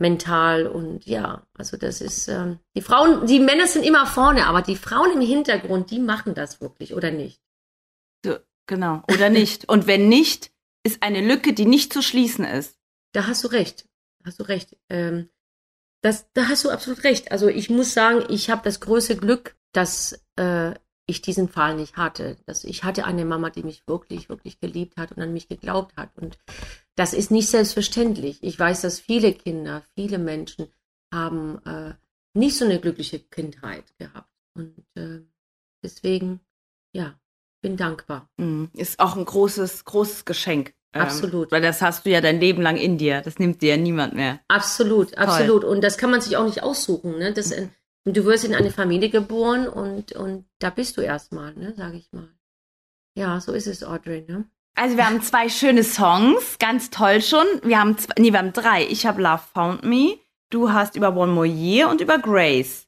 mental 0.00 0.66
und 0.66 1.06
ja, 1.06 1.46
also 1.56 1.76
das 1.76 2.00
ist 2.00 2.28
ähm, 2.28 2.58
die 2.74 2.82
Frauen, 2.82 3.26
die 3.26 3.38
Männer 3.38 3.66
sind 3.66 3.84
immer 3.84 4.06
vorne, 4.06 4.46
aber 4.46 4.62
die 4.62 4.76
Frauen 4.76 5.12
im 5.12 5.20
Hintergrund, 5.20 5.90
die 5.90 5.98
machen 5.98 6.34
das 6.34 6.60
wirklich 6.60 6.94
oder 6.94 7.10
nicht? 7.10 7.40
So, 8.24 8.36
genau. 8.66 9.02
Oder 9.12 9.28
nicht. 9.30 9.68
Und 9.68 9.86
wenn 9.86 10.08
nicht, 10.08 10.50
ist 10.82 11.02
eine 11.02 11.20
Lücke, 11.20 11.52
die 11.52 11.66
nicht 11.66 11.92
zu 11.92 12.02
schließen 12.02 12.44
ist. 12.44 12.78
Da 13.12 13.26
hast 13.26 13.44
du 13.44 13.48
recht. 13.48 13.86
Hast 14.24 14.40
du 14.40 14.44
recht. 14.44 14.76
Ähm, 14.88 15.28
das, 16.02 16.26
da 16.32 16.48
hast 16.48 16.64
du 16.64 16.70
absolut 16.70 17.04
recht. 17.04 17.30
Also 17.32 17.48
ich 17.48 17.68
muss 17.68 17.92
sagen, 17.92 18.24
ich 18.30 18.50
habe 18.50 18.62
das 18.64 18.80
große 18.80 19.16
Glück, 19.16 19.56
dass 19.72 20.24
äh, 20.36 20.74
ich 21.06 21.20
diesen 21.20 21.48
Fall 21.48 21.76
nicht 21.76 21.96
hatte. 21.96 22.38
Dass 22.46 22.64
ich 22.64 22.84
hatte 22.84 23.04
eine 23.04 23.24
Mama, 23.24 23.50
die 23.50 23.62
mich 23.62 23.86
wirklich, 23.86 24.28
wirklich 24.28 24.60
geliebt 24.60 24.96
hat 24.96 25.12
und 25.12 25.22
an 25.22 25.32
mich 25.32 25.48
geglaubt 25.48 25.96
hat. 25.96 26.10
Und 26.16 26.38
das 27.00 27.14
ist 27.14 27.30
nicht 27.30 27.48
selbstverständlich. 27.48 28.42
Ich 28.42 28.58
weiß, 28.58 28.82
dass 28.82 29.00
viele 29.00 29.32
Kinder, 29.32 29.82
viele 29.94 30.18
Menschen 30.18 30.70
haben 31.10 31.58
äh, 31.64 31.94
nicht 32.34 32.58
so 32.58 32.66
eine 32.66 32.78
glückliche 32.78 33.20
Kindheit 33.20 33.84
gehabt. 33.96 34.28
Und 34.54 34.84
äh, 34.96 35.20
deswegen, 35.82 36.40
ja, 36.92 37.18
bin 37.62 37.78
dankbar. 37.78 38.28
Mhm. 38.36 38.68
Ist 38.74 39.00
auch 39.00 39.16
ein 39.16 39.24
großes, 39.24 39.86
großes 39.86 40.26
Geschenk. 40.26 40.74
Ähm, 40.92 41.00
Absolut. 41.00 41.50
Weil 41.50 41.62
das 41.62 41.80
hast 41.80 42.04
du 42.04 42.10
ja 42.10 42.20
dein 42.20 42.38
Leben 42.38 42.60
lang 42.60 42.76
in 42.76 42.98
dir. 42.98 43.22
Das 43.22 43.38
nimmt 43.38 43.62
dir 43.62 43.70
ja 43.70 43.76
niemand 43.78 44.12
mehr. 44.12 44.40
Absolut, 44.48 45.16
absolut. 45.16 45.64
Und 45.64 45.82
das 45.82 45.96
kann 45.96 46.10
man 46.10 46.20
sich 46.20 46.36
auch 46.36 46.44
nicht 46.44 46.62
aussuchen. 46.62 47.16
Ne? 47.16 47.32
Das, 47.32 47.50
äh, 47.50 47.68
du 48.04 48.26
wirst 48.26 48.44
in 48.44 48.54
eine 48.54 48.70
Familie 48.70 49.08
geboren 49.08 49.66
und, 49.68 50.12
und 50.12 50.44
da 50.58 50.68
bist 50.68 50.98
du 50.98 51.00
erstmal, 51.00 51.54
ne, 51.54 51.72
sage 51.74 51.96
ich 51.96 52.12
mal. 52.12 52.28
Ja, 53.16 53.40
so 53.40 53.52
ist 53.52 53.68
es, 53.68 53.82
Audrey. 53.84 54.26
Ne? 54.28 54.50
Also 54.80 54.96
wir 54.96 55.06
haben 55.06 55.20
zwei 55.20 55.50
schöne 55.50 55.84
Songs, 55.84 56.56
ganz 56.58 56.88
toll 56.88 57.20
schon. 57.20 57.44
Wir 57.62 57.78
haben 57.78 57.98
zwei, 57.98 58.14
nee, 58.18 58.32
wir 58.32 58.38
haben 58.38 58.54
drei. 58.54 58.86
Ich 58.86 59.04
habe 59.04 59.20
Love 59.20 59.42
Found 59.52 59.84
Me, 59.84 60.16
du 60.48 60.72
hast 60.72 60.96
über 60.96 61.14
One 61.14 61.32
More 61.32 61.46
Year 61.46 61.90
und 61.90 62.00
über 62.00 62.16
Grace. 62.18 62.86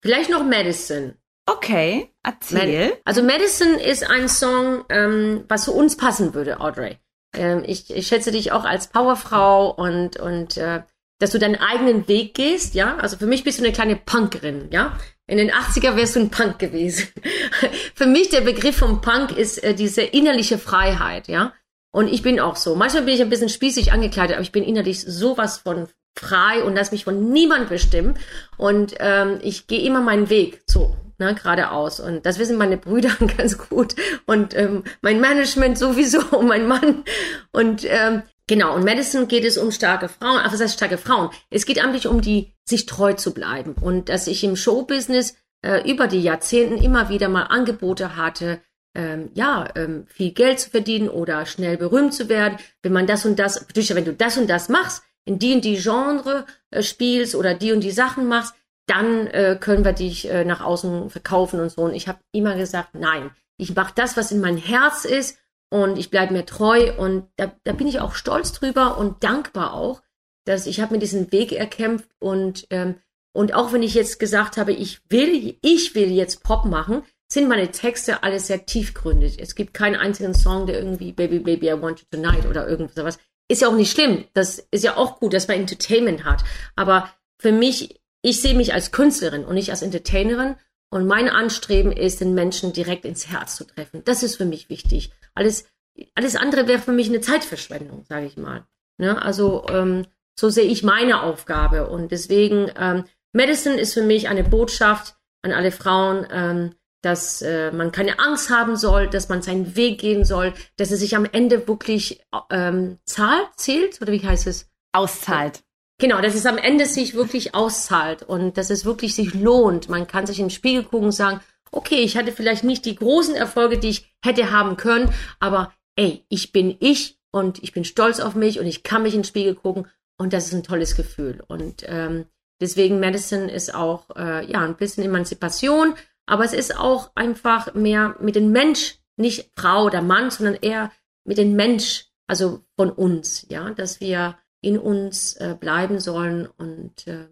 Vielleicht 0.00 0.30
noch 0.30 0.42
Medicine. 0.42 1.16
Okay, 1.44 2.10
erzähl. 2.22 2.96
Also 3.04 3.22
Medicine 3.22 3.78
ist 3.78 4.08
ein 4.08 4.26
Song, 4.30 4.86
ähm, 4.88 5.44
was 5.48 5.64
zu 5.64 5.74
uns 5.74 5.98
passen 5.98 6.32
würde, 6.32 6.60
Audrey. 6.60 6.96
Ähm, 7.34 7.62
ich, 7.66 7.94
ich 7.94 8.06
schätze 8.06 8.32
dich 8.32 8.52
auch 8.52 8.64
als 8.64 8.86
Powerfrau 8.86 9.70
und, 9.70 10.18
und 10.18 10.56
äh, 10.56 10.82
dass 11.18 11.32
du 11.32 11.38
deinen 11.38 11.56
eigenen 11.56 12.08
Weg 12.08 12.32
gehst, 12.32 12.74
ja. 12.74 12.96
Also 12.96 13.18
für 13.18 13.26
mich 13.26 13.44
bist 13.44 13.58
du 13.58 13.64
eine 13.64 13.74
kleine 13.74 13.96
Punkerin, 13.96 14.68
ja. 14.70 14.98
In 15.28 15.36
den 15.36 15.50
80er 15.52 15.94
wärst 15.94 16.16
du 16.16 16.20
ein 16.20 16.30
Punk 16.30 16.58
gewesen. 16.58 17.06
für 17.94 18.06
mich 18.06 18.30
der 18.30 18.40
Begriff 18.40 18.78
vom 18.78 19.02
Punk 19.02 19.36
ist 19.36 19.62
äh, 19.62 19.74
diese 19.74 20.02
innerliche 20.02 20.58
Freiheit, 20.58 21.28
ja. 21.28 21.52
Und 21.90 22.08
ich 22.08 22.22
bin 22.22 22.40
auch 22.40 22.56
so. 22.56 22.74
Manchmal 22.74 23.04
bin 23.04 23.14
ich 23.14 23.20
ein 23.20 23.30
bisschen 23.30 23.48
spießig 23.48 23.92
angekleidet, 23.92 24.36
aber 24.36 24.42
ich 24.42 24.52
bin 24.52 24.64
innerlich 24.64 25.00
sowas 25.00 25.58
von 25.58 25.88
frei 26.16 26.62
und 26.64 26.74
lass 26.74 26.92
mich 26.92 27.04
von 27.04 27.30
niemand 27.30 27.68
bestimmen. 27.68 28.18
Und 28.56 28.94
ähm, 29.00 29.38
ich 29.42 29.66
gehe 29.66 29.82
immer 29.82 30.00
meinen 30.00 30.30
Weg 30.30 30.62
so, 30.66 30.96
ne, 31.18 31.34
geradeaus. 31.34 32.00
Und 32.00 32.24
das 32.24 32.38
wissen 32.38 32.56
meine 32.56 32.78
Brüder 32.78 33.10
ganz 33.36 33.58
gut. 33.58 33.96
Und 34.26 34.56
ähm, 34.56 34.84
mein 35.02 35.20
Management 35.20 35.78
sowieso, 35.78 36.20
und 36.36 36.48
mein 36.48 36.66
Mann. 36.66 37.04
Und 37.52 37.84
ähm, 37.84 38.22
genau, 38.46 38.74
und 38.74 38.84
Madison 38.84 39.28
geht 39.28 39.44
es 39.44 39.58
um 39.58 39.70
starke 39.72 40.08
Frauen. 40.08 40.40
Ach, 40.42 40.52
was 40.52 40.60
heißt 40.60 40.74
starke 40.74 40.98
Frauen? 40.98 41.30
Es 41.50 41.66
geht 41.66 41.82
eigentlich 41.82 42.06
um 42.06 42.20
die, 42.20 42.54
sich 42.68 42.86
treu 42.86 43.14
zu 43.14 43.32
bleiben. 43.34 43.74
Und 43.80 44.08
dass 44.08 44.26
ich 44.26 44.44
im 44.44 44.56
Showbusiness 44.56 45.36
äh, 45.62 45.90
über 45.90 46.06
die 46.06 46.22
Jahrzehnten 46.22 46.82
immer 46.82 47.08
wieder 47.08 47.28
mal 47.28 47.44
Angebote 47.44 48.16
hatte, 48.16 48.60
ähm, 48.94 49.30
ja, 49.34 49.68
ähm, 49.76 50.06
viel 50.08 50.32
Geld 50.32 50.60
zu 50.60 50.70
verdienen 50.70 51.08
oder 51.08 51.46
schnell 51.46 51.76
berühmt 51.76 52.14
zu 52.14 52.28
werden, 52.28 52.58
wenn 52.82 52.92
man 52.92 53.06
das 53.06 53.24
und 53.26 53.38
das, 53.38 53.66
wenn 53.74 54.04
du 54.04 54.12
das 54.12 54.38
und 54.38 54.48
das 54.48 54.68
machst, 54.68 55.02
in 55.24 55.38
die 55.38 55.54
und 55.54 55.64
die 55.64 55.76
Genre 55.76 56.46
äh, 56.70 56.82
spielst 56.82 57.34
oder 57.34 57.54
die 57.54 57.72
und 57.72 57.80
die 57.80 57.90
Sachen 57.90 58.26
machst, 58.26 58.54
dann 58.86 59.26
äh, 59.28 59.58
können 59.60 59.84
wir 59.84 59.92
dich 59.92 60.28
äh, 60.30 60.44
nach 60.44 60.62
außen 60.62 61.10
verkaufen 61.10 61.60
und 61.60 61.70
so. 61.70 61.82
Und 61.82 61.94
ich 61.94 62.08
habe 62.08 62.20
immer 62.32 62.56
gesagt, 62.56 62.94
nein, 62.94 63.30
ich 63.58 63.74
mache 63.74 63.92
das, 63.94 64.16
was 64.16 64.32
in 64.32 64.40
mein 64.40 64.56
Herz 64.56 65.04
ist 65.04 65.38
und 65.70 65.98
ich 65.98 66.10
bleibe 66.10 66.32
mir 66.32 66.46
treu 66.46 66.92
und 66.96 67.28
da, 67.36 67.52
da 67.64 67.72
bin 67.72 67.86
ich 67.86 68.00
auch 68.00 68.14
stolz 68.14 68.52
drüber 68.52 68.96
und 68.96 69.22
dankbar 69.22 69.74
auch, 69.74 70.00
dass 70.48 70.66
ich 70.66 70.80
habe 70.80 70.94
mir 70.94 71.00
diesen 71.00 71.30
Weg 71.32 71.52
erkämpft 71.52 72.08
und 72.18 72.66
ähm, 72.70 72.96
und 73.32 73.54
auch 73.54 73.72
wenn 73.72 73.82
ich 73.82 73.94
jetzt 73.94 74.18
gesagt 74.18 74.56
habe, 74.56 74.72
ich 74.72 75.00
will, 75.10 75.56
ich 75.60 75.94
will 75.94 76.10
jetzt 76.10 76.42
Pop 76.42 76.64
machen, 76.64 77.04
sind 77.30 77.48
meine 77.48 77.70
Texte 77.70 78.22
alle 78.22 78.40
sehr 78.40 78.66
tiefgründig. 78.66 79.38
Es 79.38 79.54
gibt 79.54 79.74
keinen 79.74 79.96
einzigen 79.96 80.34
Song, 80.34 80.66
der 80.66 80.78
irgendwie 80.78 81.12
Baby 81.12 81.38
Baby 81.38 81.68
I 81.68 81.80
Want 81.80 82.00
You 82.00 82.06
Tonight 82.10 82.46
oder 82.46 82.66
irgendwas. 82.66 83.18
Ist 83.48 83.62
ja 83.62 83.68
auch 83.68 83.76
nicht 83.76 83.92
schlimm. 83.92 84.24
Das 84.32 84.66
ist 84.70 84.82
ja 84.82 84.96
auch 84.96 85.20
gut, 85.20 85.34
dass 85.34 85.46
man 85.46 85.58
Entertainment 85.58 86.24
hat. 86.24 86.42
Aber 86.74 87.12
für 87.38 87.52
mich, 87.52 88.00
ich 88.22 88.40
sehe 88.40 88.54
mich 88.54 88.74
als 88.74 88.90
Künstlerin 88.90 89.44
und 89.44 89.54
nicht 89.54 89.70
als 89.70 89.82
Entertainerin. 89.82 90.56
Und 90.90 91.06
mein 91.06 91.28
Anstreben 91.28 91.92
ist, 91.92 92.20
den 92.20 92.34
Menschen 92.34 92.72
direkt 92.72 93.04
ins 93.04 93.28
Herz 93.28 93.56
zu 93.56 93.64
treffen. 93.64 94.02
Das 94.04 94.22
ist 94.22 94.36
für 94.36 94.46
mich 94.46 94.70
wichtig. 94.70 95.12
Alles, 95.34 95.66
alles 96.14 96.34
andere 96.34 96.66
wäre 96.66 96.80
für 96.80 96.92
mich 96.92 97.08
eine 97.08 97.20
Zeitverschwendung, 97.20 98.04
sage 98.08 98.26
ich 98.26 98.38
mal. 98.38 98.66
Ne? 98.96 99.20
Also 99.20 99.66
ähm, 99.68 100.06
so 100.38 100.50
sehe 100.50 100.64
ich 100.64 100.84
meine 100.84 101.22
Aufgabe. 101.22 101.88
Und 101.88 102.12
deswegen, 102.12 102.70
ähm, 102.78 103.04
Medicine 103.32 103.76
ist 103.76 103.94
für 103.94 104.02
mich 104.02 104.28
eine 104.28 104.44
Botschaft 104.44 105.16
an 105.42 105.52
alle 105.52 105.72
Frauen, 105.72 106.26
ähm, 106.30 106.74
dass 107.02 107.42
äh, 107.42 107.72
man 107.72 107.92
keine 107.92 108.18
Angst 108.20 108.50
haben 108.50 108.76
soll, 108.76 109.08
dass 109.08 109.28
man 109.28 109.42
seinen 109.42 109.74
Weg 109.76 110.00
gehen 110.00 110.24
soll, 110.24 110.54
dass 110.76 110.90
es 110.90 111.00
sich 111.00 111.16
am 111.16 111.24
Ende 111.24 111.66
wirklich 111.66 112.20
ähm, 112.50 112.98
zahlt, 113.04 113.48
zählt, 113.56 114.00
oder 114.00 114.12
wie 114.12 114.24
heißt 114.24 114.46
es? 114.46 114.68
Auszahlt. 114.92 115.60
Genau, 116.00 116.20
dass 116.20 116.36
es 116.36 116.46
am 116.46 116.58
Ende 116.58 116.86
sich 116.86 117.14
wirklich 117.14 117.54
auszahlt 117.54 118.22
und 118.22 118.56
dass 118.56 118.70
es 118.70 118.84
wirklich 118.84 119.14
sich 119.14 119.34
lohnt. 119.34 119.88
Man 119.88 120.06
kann 120.06 120.26
sich 120.26 120.38
in 120.38 120.46
den 120.46 120.50
Spiegel 120.50 120.84
gucken 120.84 121.06
und 121.06 121.12
sagen, 121.12 121.40
okay, 121.72 122.00
ich 122.00 122.16
hatte 122.16 122.32
vielleicht 122.32 122.62
nicht 122.62 122.84
die 122.84 122.94
großen 122.94 123.34
Erfolge, 123.34 123.78
die 123.78 123.88
ich 123.88 124.14
hätte 124.24 124.52
haben 124.52 124.76
können, 124.76 125.12
aber 125.40 125.72
ey, 125.96 126.24
ich 126.28 126.52
bin 126.52 126.76
ich 126.78 127.18
und 127.32 127.62
ich 127.62 127.72
bin 127.72 127.84
stolz 127.84 128.20
auf 128.20 128.36
mich 128.36 128.60
und 128.60 128.66
ich 128.66 128.84
kann 128.84 129.02
mich 129.02 129.14
in 129.14 129.20
den 129.20 129.26
Spiegel 129.26 129.54
gucken 129.56 129.88
und 130.18 130.32
das 130.32 130.46
ist 130.46 130.52
ein 130.52 130.62
tolles 130.62 130.96
Gefühl. 130.96 131.42
Und 131.46 131.84
ähm, 131.86 132.26
deswegen 132.60 133.00
Medicine 133.00 133.50
ist 133.50 133.74
auch 133.74 134.10
äh, 134.16 134.44
ja 134.50 134.60
ein 134.60 134.76
bisschen 134.76 135.04
Emanzipation, 135.04 135.94
aber 136.26 136.44
es 136.44 136.52
ist 136.52 136.76
auch 136.76 137.12
einfach 137.14 137.72
mehr 137.74 138.16
mit 138.20 138.36
dem 138.36 138.52
Mensch, 138.52 138.98
nicht 139.16 139.50
Frau 139.56 139.84
oder 139.84 140.02
Mann, 140.02 140.30
sondern 140.30 140.56
eher 140.56 140.92
mit 141.24 141.38
dem 141.38 141.54
Mensch, 141.54 142.06
also 142.26 142.64
von 142.76 142.90
uns, 142.90 143.46
ja, 143.48 143.70
dass 143.70 144.00
wir 144.00 144.36
in 144.60 144.78
uns 144.78 145.34
äh, 145.36 145.56
bleiben 145.58 146.00
sollen 146.00 146.46
und 146.46 147.06
äh, 147.06 147.28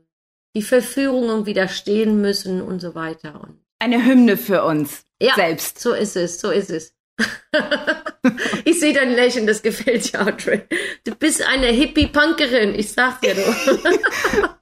die 0.55 0.63
Verführungen 0.63 1.45
widerstehen 1.45 2.21
müssen 2.21 2.63
und 2.63 2.81
so 2.81 2.95
weiter. 2.95 3.43
Und 3.43 3.61
Eine 3.79 4.05
Hymne 4.05 4.37
für 4.37 4.65
uns 4.65 5.05
ja, 5.21 5.35
selbst. 5.35 5.79
so 5.79 5.93
ist 5.93 6.17
es, 6.17 6.41
so 6.41 6.51
ist 6.51 6.71
es. 6.71 6.96
ich 8.65 8.79
sehe 8.81 8.93
dein 8.93 9.13
Lächeln, 9.13 9.47
das 9.47 9.63
gefällt 9.63 10.13
dir, 10.13 10.21
Audrey. 10.27 10.63
Du 11.05 11.15
bist 11.15 11.43
eine 11.47 11.67
Hippie-Punkerin, 11.69 12.75
ich 12.75 12.93
sag 12.93 13.21
dir 13.21 13.35
du. 13.35 13.43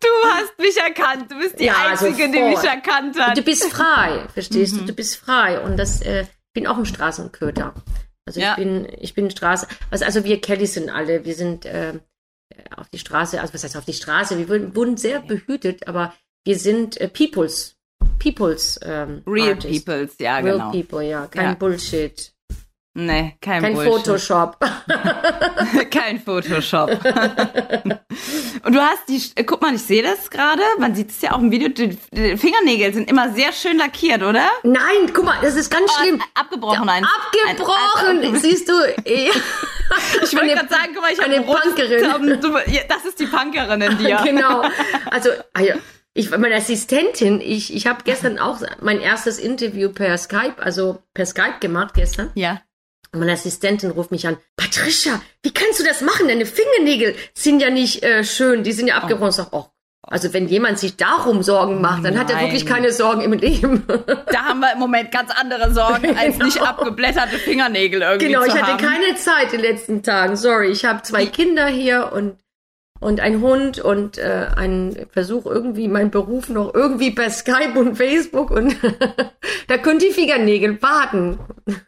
Du 0.05 0.29
hast 0.31 0.59
mich 0.59 0.77
erkannt. 0.77 1.31
Du 1.31 1.39
bist 1.39 1.59
die 1.59 1.65
Ja, 1.65 1.75
Einzige, 1.91 2.29
die 2.31 2.39
sofort. 2.39 2.63
mich 2.63 2.71
erkannt 2.71 3.19
hat. 3.19 3.37
Du 3.37 3.43
bist 3.43 3.65
frei, 3.65 4.27
verstehst 4.33 4.77
du? 4.77 4.85
Du 4.85 4.93
bist 4.93 5.17
frei 5.17 5.61
und 5.61 5.77
das, 5.77 6.01
äh, 6.03 6.23
ich 6.23 6.53
bin 6.55 6.67
auch 6.67 6.77
ein 6.79 6.87
Straßenköter. 6.87 7.75
Also 8.27 8.41
Ja. 8.41 8.53
ich 8.53 8.57
bin, 8.57 8.89
ich 9.01 9.15
bin 9.15 9.31
Straße. 9.31 9.67
Also 9.91 10.25
wir 10.25 10.41
Kellys 10.41 10.75
sind 10.75 10.89
alle, 10.91 11.25
wir 11.25 11.35
sind 11.35 11.65
äh, 11.67 11.95
auf 12.77 12.89
die 12.91 12.99
Straße, 12.99 13.41
also 13.41 13.53
was 13.55 13.65
heißt 13.65 13.77
auf 13.77 13.85
die 13.85 13.93
Straße? 13.93 14.39
Wir 14.39 14.49
wurden, 14.49 14.75
wurden 14.77 14.97
sehr 14.97 15.21
behütet, 15.21 15.89
aber 15.89 16.15
wir 16.45 16.59
sind 16.59 17.01
äh, 17.01 17.09
Peoples, 17.09 17.77
Peoples 18.19 18.79
ähm, 18.83 19.23
Real 19.27 19.51
Artists. 19.55 19.85
Peoples, 19.85 20.15
ja, 20.21 20.39
Real 20.39 20.59
genau. 20.59 20.71
People, 20.71 21.03
ja, 21.03 21.27
kein 21.27 21.45
Ja. 21.47 21.55
Bullshit, 21.55 22.33
Nee, 22.97 23.37
kein, 23.41 23.61
kein 23.61 23.75
Bullshit. 23.75 23.93
Photoshop. 23.93 24.57
kein 25.91 26.21
Photoshop. 26.21 26.91
Und 28.65 28.73
du 28.73 28.81
hast 28.81 29.09
die, 29.09 29.21
äh, 29.35 29.43
guck 29.43 29.61
mal, 29.63 29.75
ich 29.75 29.83
sehe 29.83 30.03
das 30.03 30.31
gerade, 30.31 30.63
man 30.79 30.95
sieht 30.95 31.11
es 31.11 31.21
ja 31.21 31.33
auch 31.33 31.41
im 31.41 31.51
Video, 31.51 31.69
die, 31.69 31.99
die 32.13 32.37
Fingernägel 32.37 32.95
sind 32.95 33.11
immer 33.11 33.33
sehr 33.33 33.53
schön 33.53 33.79
lackiert, 33.79 34.23
oder? 34.23 34.47
Nein, 34.63 35.11
guck 35.13 35.25
mal, 35.25 35.39
das 35.43 35.57
ist 35.57 35.71
ganz 35.73 35.93
schlimm. 35.93 36.23
Oh, 36.23 36.41
abgebrochen, 36.41 36.89
ein. 36.89 37.05
Abgebrochen, 37.05 38.21
Ein, 38.21 38.25
ein, 38.27 38.37
siehst 38.37 38.69
du? 38.69 38.75
Ja. 38.75 38.95
ich 40.23 40.33
wollte 40.37 40.55
gerade 40.55 40.69
sagen, 40.69 40.93
guck 40.95 41.03
mal, 41.03 41.13
ich 41.13 41.19
habe 41.19 41.33
eine 41.33 41.41
ein 41.41 41.45
rotes 41.45 41.75
Punkerin. 41.75 42.65
Ja, 42.73 42.83
Das 42.89 43.05
ist 43.05 43.19
die 43.19 43.27
Punkerin 43.27 43.81
in 43.81 43.99
dir. 43.99 44.21
genau. 44.25 44.63
Also, 45.11 45.31
ah 45.53 45.63
ja, 45.63 45.75
ich, 46.17 46.31
meine 46.31 46.55
Assistentin, 46.55 47.41
ich, 47.41 47.75
ich 47.75 47.89
habe 47.89 48.05
gestern 48.05 48.39
auch 48.39 48.61
mein 48.81 49.01
erstes 49.01 49.41
Interview 49.41 49.91
per 49.91 50.17
Skype, 50.17 50.63
also 50.63 51.03
per 51.13 51.27
Skype 51.27 51.59
gemacht 51.59 51.95
gestern. 51.95 52.31
Ja. 52.37 52.61
Und 53.15 53.21
meine 53.21 53.33
Assistentin 53.33 53.93
ruft 53.93 54.11
mich 54.11 54.27
an. 54.27 54.37
Patricia, 54.57 55.23
wie 55.43 55.53
kannst 55.53 55.79
du 55.79 55.85
das 55.85 56.01
machen? 56.01 56.27
Deine 56.27 56.47
Fingernägel 56.47 57.15
sind 57.33 57.61
ja 57.61 57.71
nicht 57.71 58.03
äh, 58.03 58.25
schön, 58.25 58.65
die 58.65 58.73
sind 58.73 58.89
ja 58.89 58.97
abgebrochen. 58.97 59.31
Ich 59.31 59.37
sag, 59.37 59.53
oh, 59.53 59.67
also 60.03 60.33
wenn 60.35 60.49
jemand 60.49 60.79
sich 60.79 60.97
darum 60.97 61.43
Sorgen 61.43 61.81
macht, 61.81 62.05
dann 62.05 62.19
hat 62.19 62.29
er 62.29 62.37
Nein. 62.37 62.47
wirklich 62.47 62.67
keine 62.67 62.93
Sorgen 62.93 63.23
im 63.23 63.33
Leben. 63.33 63.85
Da 64.33 64.47
haben 64.47 64.61
wir 64.61 64.73
im 64.73 64.81
Moment 64.81 65.13
ganz 65.13 65.31
andere 65.31 65.73
Sorgen, 65.73 66.17
als 66.19 66.39
nicht 66.39 66.61
abgeblätterte 66.61 67.39
Fingernägel 67.39 68.03
irgendwie 68.03 68.27
genau, 68.27 68.45
ich 68.45 68.53
hatte 68.53 68.73
haben. 68.73 68.85
keine 68.85 69.15
Zeit 69.15 69.53
die 69.53 69.59
letzten 69.59 70.03
Tagen. 70.03 70.35
Sorry, 70.35 70.71
ich 70.71 70.85
habe 70.85 71.03
zwei 71.03 71.27
Kinder 71.27 71.69
hier 71.69 72.11
und 72.13 72.37
und 73.01 73.21
ein 73.21 73.41
Hund 73.41 73.79
und 73.81 74.19
äh, 74.19 74.49
einen 74.57 75.07
Versuch 75.11 75.47
irgendwie 75.47 75.89
meinen 75.89 76.11
Beruf 76.11 76.49
noch 76.49 76.75
irgendwie 76.75 77.11
per 77.11 77.31
Skype 77.31 77.79
und 77.79 77.97
Facebook 77.97 78.51
und 78.51 78.77
da 79.69 79.79
können 79.79 79.99
die 79.99 80.11
Fingernägel 80.11 80.81
warten. 80.81 81.39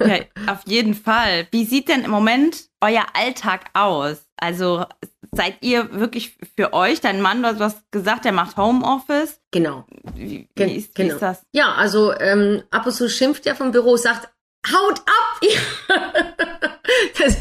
Ja, 0.05 0.19
auf 0.53 0.61
jeden 0.67 0.95
Fall. 0.95 1.47
Wie 1.51 1.65
sieht 1.65 1.89
denn 1.89 2.05
im 2.05 2.11
Moment 2.11 2.65
euer 2.81 3.07
Alltag 3.15 3.71
aus? 3.73 4.27
Also 4.37 4.85
seid 5.33 5.57
ihr 5.61 5.93
wirklich 5.93 6.37
für 6.57 6.73
euch, 6.73 7.01
dein 7.01 7.21
Mann, 7.21 7.43
du 7.43 7.59
hast 7.59 7.91
gesagt, 7.93 8.25
der 8.25 8.33
macht 8.33 8.57
Homeoffice. 8.57 9.41
Genau. 9.51 9.85
Wie, 10.15 10.49
wie, 10.55 10.77
ist, 10.77 10.99
wie 10.99 11.03
ist 11.03 11.23
das? 11.23 11.43
Ja, 11.53 11.75
also 11.75 12.13
ähm, 12.19 12.63
ab 12.71 12.87
und 12.87 12.93
zu 12.93 13.09
schimpft 13.09 13.47
er 13.47 13.55
vom 13.55 13.71
Büro, 13.71 13.97
sagt, 13.97 14.29
haut 14.73 15.01
ab! 15.01 15.41
das, 17.19 17.39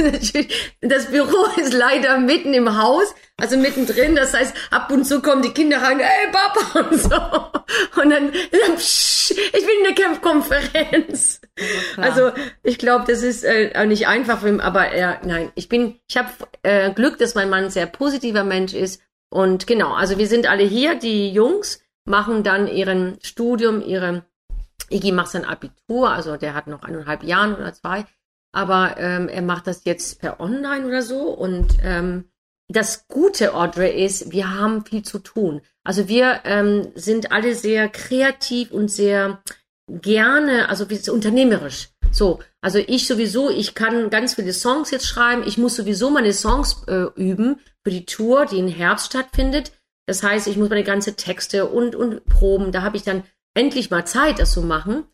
das 0.82 1.06
Büro 1.08 1.46
ist 1.58 1.74
leider 1.74 2.18
mitten 2.20 2.54
im 2.54 2.78
Haus, 2.82 3.14
also 3.38 3.58
mittendrin. 3.58 4.16
Das 4.16 4.34
heißt, 4.34 4.56
ab 4.72 4.92
und 4.92 5.06
zu 5.06 5.22
kommen 5.22 5.42
die 5.42 5.52
Kinder 5.52 5.82
rein, 5.82 6.00
ey 6.00 6.32
Papa 6.32 6.80
und 6.90 7.02
so. 7.02 8.02
Und 8.02 8.10
dann, 8.10 8.32
dann 8.32 8.78
psch, 8.78 9.32
ich 9.32 9.66
bin 9.66 9.78
in 9.80 9.96
der 9.96 10.06
Campkonferenz. 10.06 11.42
klar. 11.94 12.06
Also 12.06 12.32
ich 12.64 12.78
glaube, 12.78 13.06
das 13.08 13.24
ist 13.24 13.44
äh, 13.44 13.74
auch 13.76 13.86
nicht 13.86 14.08
einfach 14.08 14.42
für 14.42 14.50
ihn, 14.50 14.62
aber 14.62 14.88
er, 14.88 15.22
nein, 15.26 15.52
ich 15.56 15.70
bin, 15.70 16.00
ich 16.08 16.18
habe 16.18 16.30
äh, 16.64 16.92
Glück, 16.92 17.18
dass 17.18 17.36
mein 17.36 17.50
Mann 17.50 17.66
ein 17.66 17.70
sehr 17.70 17.88
positiver 17.88 18.44
Mensch 18.44 18.74
ist. 18.74 19.02
Und 19.30 19.68
genau, 19.68 19.94
also 19.94 20.18
wir 20.18 20.28
sind 20.28 20.48
alle 20.48 20.64
hier, 20.64 20.96
die 20.96 21.32
Jungs 21.32 21.82
machen 22.06 22.44
dann 22.44 22.68
ihren 22.68 23.18
Studium, 23.22 23.82
ihre 23.82 24.26
Iggy 24.90 25.12
macht 25.12 25.32
sein 25.32 25.46
Abitur, 25.46 26.10
also 26.10 26.38
der 26.38 26.54
hat 26.54 26.68
noch 26.68 26.84
eineinhalb 26.84 27.24
Jahren 27.24 27.56
oder 27.56 27.74
zwei, 27.74 28.06
aber 28.52 28.96
ähm, 28.98 29.28
er 29.28 29.42
macht 29.42 29.68
das 29.68 29.84
jetzt 29.86 30.20
per 30.20 30.40
Online 30.40 30.86
oder 30.86 31.02
so. 31.02 31.30
Und 31.30 31.78
ähm, 31.84 32.26
das 32.68 33.08
Gute, 33.08 33.54
Audrey, 33.54 34.04
ist, 34.04 34.32
wir 34.32 34.52
haben 34.52 34.86
viel 34.86 35.04
zu 35.04 35.20
tun. 35.20 35.62
Also 35.84 36.08
wir 36.08 36.42
ähm, 36.46 36.92
sind 36.96 37.32
alle 37.32 37.54
sehr 37.54 37.90
kreativ 37.90 38.72
und 38.72 38.90
sehr 38.90 39.42
gerne, 39.88 40.70
also 40.70 40.86
unternehmerisch. 41.12 41.90
So, 42.12 42.40
also 42.62 42.80
ich 42.80 43.08
sowieso, 43.08 43.50
ich 43.50 43.76
kann 43.76 44.10
ganz 44.10 44.36
viele 44.36 44.54
Songs 44.54 44.90
jetzt 44.92 45.08
schreiben. 45.08 45.44
Ich 45.46 45.58
muss 45.58 45.76
sowieso 45.76 46.10
meine 46.10 46.34
Songs 46.34 46.84
äh, 46.88 47.08
üben 47.16 47.60
für 47.84 47.92
die 47.92 48.06
Tour, 48.06 48.46
die 48.46 48.60
im 48.60 48.68
Herbst 48.68 49.08
stattfindet. 49.08 49.74
Das 50.08 50.24
heißt, 50.24 50.48
ich 50.48 50.58
muss 50.58 50.70
meine 50.70 50.84
ganze 50.84 51.16
Texte 51.16 51.66
und, 51.66 51.96
und 51.96 52.26
Proben, 52.26 52.72
da 52.72 52.84
habe 52.84 52.98
ich 52.98 53.04
dann 53.04 53.24
endlich 53.56 53.90
mal 53.90 54.06
Zeit, 54.06 54.40
das 54.40 54.52
zu 54.52 54.62
machen. 54.62 55.06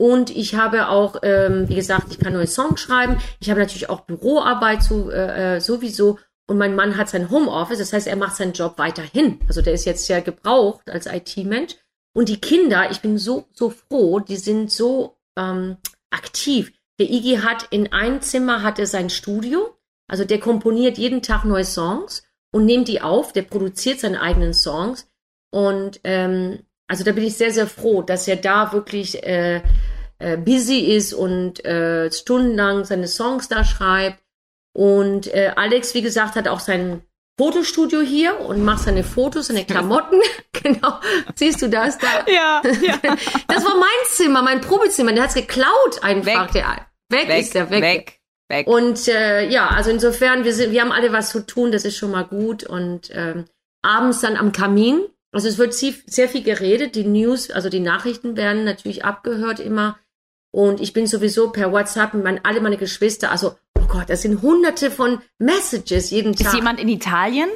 Und 0.00 0.34
ich 0.34 0.54
habe 0.54 0.88
auch, 0.88 1.16
ähm, 1.22 1.68
wie 1.68 1.74
gesagt, 1.74 2.06
ich 2.10 2.18
kann 2.18 2.32
neue 2.32 2.46
Songs 2.46 2.80
schreiben. 2.80 3.18
Ich 3.38 3.50
habe 3.50 3.60
natürlich 3.60 3.90
auch 3.90 4.00
Büroarbeit 4.00 4.82
zu, 4.82 5.10
äh, 5.10 5.56
äh, 5.56 5.60
sowieso. 5.60 6.18
Und 6.48 6.58
mein 6.58 6.74
Mann 6.74 6.96
hat 6.96 7.08
sein 7.08 7.30
Homeoffice, 7.30 7.78
das 7.78 7.92
heißt, 7.92 8.08
er 8.08 8.16
macht 8.16 8.34
seinen 8.34 8.54
Job 8.54 8.78
weiterhin. 8.78 9.38
Also 9.46 9.62
der 9.62 9.74
ist 9.74 9.84
jetzt 9.84 10.08
ja 10.08 10.20
gebraucht 10.20 10.90
als 10.90 11.06
IT-Mensch. 11.06 11.76
Und 12.12 12.28
die 12.28 12.40
Kinder, 12.40 12.90
ich 12.90 13.00
bin 13.00 13.18
so, 13.18 13.46
so 13.52 13.70
froh, 13.70 14.18
die 14.18 14.36
sind 14.36 14.72
so 14.72 15.18
ähm, 15.38 15.76
aktiv. 16.10 16.72
Der 16.98 17.08
Iggy 17.08 17.36
hat 17.36 17.68
in 17.70 17.92
einem 17.92 18.20
Zimmer 18.20 18.62
hat 18.62 18.78
er 18.78 18.86
sein 18.86 19.10
Studio. 19.10 19.76
Also 20.08 20.24
der 20.24 20.40
komponiert 20.40 20.98
jeden 20.98 21.22
Tag 21.22 21.44
neue 21.44 21.64
Songs 21.64 22.24
und 22.52 22.64
nimmt 22.64 22.88
die 22.88 23.00
auf. 23.00 23.32
Der 23.32 23.42
produziert 23.42 24.00
seine 24.00 24.20
eigenen 24.20 24.54
Songs. 24.54 25.08
Und 25.52 26.00
ähm, 26.04 26.60
also 26.90 27.04
da 27.04 27.12
bin 27.12 27.22
ich 27.22 27.36
sehr, 27.36 27.52
sehr 27.52 27.68
froh, 27.68 28.02
dass 28.02 28.26
er 28.26 28.34
da 28.34 28.72
wirklich 28.72 29.22
äh, 29.24 29.62
äh, 30.18 30.36
busy 30.36 30.80
ist 30.80 31.14
und 31.14 31.64
äh, 31.64 32.10
stundenlang 32.10 32.84
seine 32.84 33.06
Songs 33.06 33.48
da 33.48 33.62
schreibt. 33.62 34.18
Und 34.76 35.32
äh, 35.32 35.52
Alex, 35.54 35.94
wie 35.94 36.02
gesagt, 36.02 36.34
hat 36.34 36.48
auch 36.48 36.58
sein 36.58 37.02
Fotostudio 37.38 38.00
hier 38.00 38.40
und 38.40 38.64
macht 38.64 38.82
seine 38.82 39.04
Fotos, 39.04 39.46
seine 39.46 39.64
Klamotten. 39.64 40.20
genau. 40.52 40.98
Siehst 41.36 41.62
du 41.62 41.68
das 41.68 41.96
da? 41.96 42.08
Ja, 42.26 42.60
ja. 42.82 42.98
Das 43.46 43.64
war 43.64 43.76
mein 43.76 43.88
Zimmer, 44.08 44.42
mein 44.42 44.60
Probezimmer. 44.60 45.12
Der 45.12 45.22
hat's 45.22 45.34
geklaut 45.34 46.02
einfach. 46.02 46.52
Weg. 46.52 46.52
Der, 46.54 46.86
weg, 47.08 47.28
weg, 47.28 47.40
ist 47.40 47.54
der 47.54 47.70
weg. 47.70 47.82
weg, 47.82 48.20
weg. 48.48 48.66
Und 48.66 49.06
äh, 49.06 49.48
ja, 49.48 49.68
also 49.68 49.90
insofern, 49.90 50.42
wir, 50.42 50.54
sind, 50.54 50.72
wir 50.72 50.80
haben 50.80 50.90
alle 50.90 51.12
was 51.12 51.30
zu 51.30 51.46
tun, 51.46 51.70
das 51.70 51.84
ist 51.84 51.96
schon 51.96 52.10
mal 52.10 52.24
gut. 52.24 52.64
Und 52.64 53.10
ähm, 53.14 53.44
abends 53.80 54.22
dann 54.22 54.36
am 54.36 54.50
Kamin. 54.50 55.04
Also 55.32 55.48
es 55.48 55.58
wird 55.58 55.74
sehr 55.74 56.28
viel 56.28 56.42
geredet, 56.42 56.94
die 56.94 57.04
News, 57.04 57.50
also 57.50 57.68
die 57.68 57.80
Nachrichten 57.80 58.36
werden 58.36 58.64
natürlich 58.64 59.04
abgehört 59.04 59.60
immer. 59.60 59.98
Und 60.52 60.80
ich 60.80 60.92
bin 60.92 61.06
sowieso 61.06 61.50
per 61.50 61.70
WhatsApp 61.70 62.14
mit 62.14 62.24
mein, 62.24 62.44
alle 62.44 62.60
meine 62.60 62.76
Geschwister, 62.76 63.30
also, 63.30 63.54
oh 63.78 63.86
Gott, 63.86 64.10
das 64.10 64.22
sind 64.22 64.42
hunderte 64.42 64.90
von 64.90 65.20
Messages 65.38 66.10
jeden 66.10 66.34
Tag. 66.34 66.48
ist 66.48 66.54
jemand 66.54 66.80
in 66.80 66.88
Italien 66.88 67.48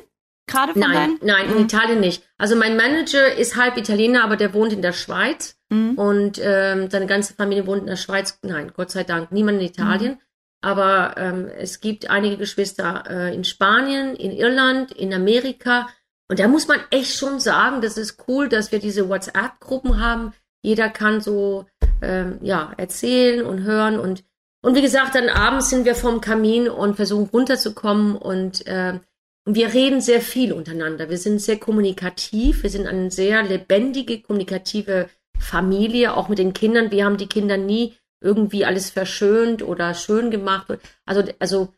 gerade 0.47 0.73
von 0.73 0.83
Nein, 0.83 0.93
deinen? 0.93 1.19
nein, 1.23 1.51
in 1.51 1.65
Italien 1.65 2.01
nicht. 2.01 2.23
Also 2.39 2.57
mein 2.57 2.77
Manager 2.77 3.35
ist 3.35 3.57
halb 3.57 3.77
Italiener, 3.77 4.25
aber 4.25 4.37
der 4.37 4.55
wohnt 4.55 4.73
in 4.73 4.83
der 4.83 4.93
Schweiz. 4.93 5.57
Mhm. 5.71 5.95
Und 5.97 6.41
ähm, 6.43 6.91
seine 6.91 7.07
ganze 7.07 7.35
Familie 7.35 7.67
wohnt 7.67 7.83
in 7.83 7.87
der 7.87 7.97
Schweiz. 7.97 8.39
Nein, 8.43 8.73
Gott 8.75 8.91
sei 8.91 9.05
Dank, 9.05 9.33
niemand 9.33 9.61
in 9.61 9.67
Italien. 9.67 10.21
Aber 10.61 11.15
ähm, 11.19 11.49
es 11.59 11.81
gibt 11.81 12.09
einige 12.09 12.37
Geschwister 12.37 13.05
äh, 13.09 13.35
in 13.35 13.45
Spanien, 13.45 14.17
in 14.17 14.33
Irland, 14.33 14.93
in 14.93 15.13
Amerika. 15.13 15.89
Und 16.29 16.39
da 16.39 16.49
muss 16.49 16.69
man 16.69 16.81
echt 16.91 17.17
schon 17.17 17.39
sagen, 17.39 17.81
das 17.81 17.97
ist 17.97 18.25
cool, 18.29 18.49
dass 18.49 18.73
wir 18.73 18.79
diese 18.79 19.09
WhatsApp-Gruppen 19.09 20.01
haben. 20.01 20.33
Jeder 20.63 20.89
kann 20.89 21.21
so 21.21 21.67
ähm, 22.01 22.39
ja 22.43 22.73
erzählen 22.77 23.45
und 23.45 23.63
hören 23.63 23.99
und 23.99 24.25
und 24.65 24.75
wie 24.75 24.81
gesagt, 24.81 25.15
dann 25.15 25.29
abends 25.29 25.69
sind 25.69 25.85
wir 25.85 25.95
vom 25.95 26.23
Kamin 26.23 26.71
und 26.71 26.97
versuchen 26.97 27.29
runterzukommen 27.31 28.17
und 28.17 28.67
äh, 28.67 28.99
wir 29.45 29.75
reden 29.75 30.01
sehr 30.01 30.23
viel 30.23 30.55
untereinander. 30.55 31.11
Wir 31.11 31.19
sind 31.19 31.39
sehr 31.43 31.59
kommunikativ. 31.59 32.63
Wir 32.63 32.71
sind 32.71 32.87
eine 32.87 33.11
sehr 33.11 33.43
lebendige, 33.43 34.23
kommunikative 34.23 35.11
Familie, 35.39 36.17
auch 36.17 36.31
mit 36.31 36.39
den 36.39 36.55
Kindern. 36.55 36.91
Wir 36.91 37.05
haben 37.05 37.19
die 37.19 37.27
Kinder 37.27 37.59
nie 37.59 37.95
irgendwie 38.23 38.65
alles 38.65 38.89
verschönt 38.89 39.63
oder 39.63 39.93
schön 39.93 40.31
gemacht. 40.31 40.69
Also, 41.05 41.25
also 41.39 41.75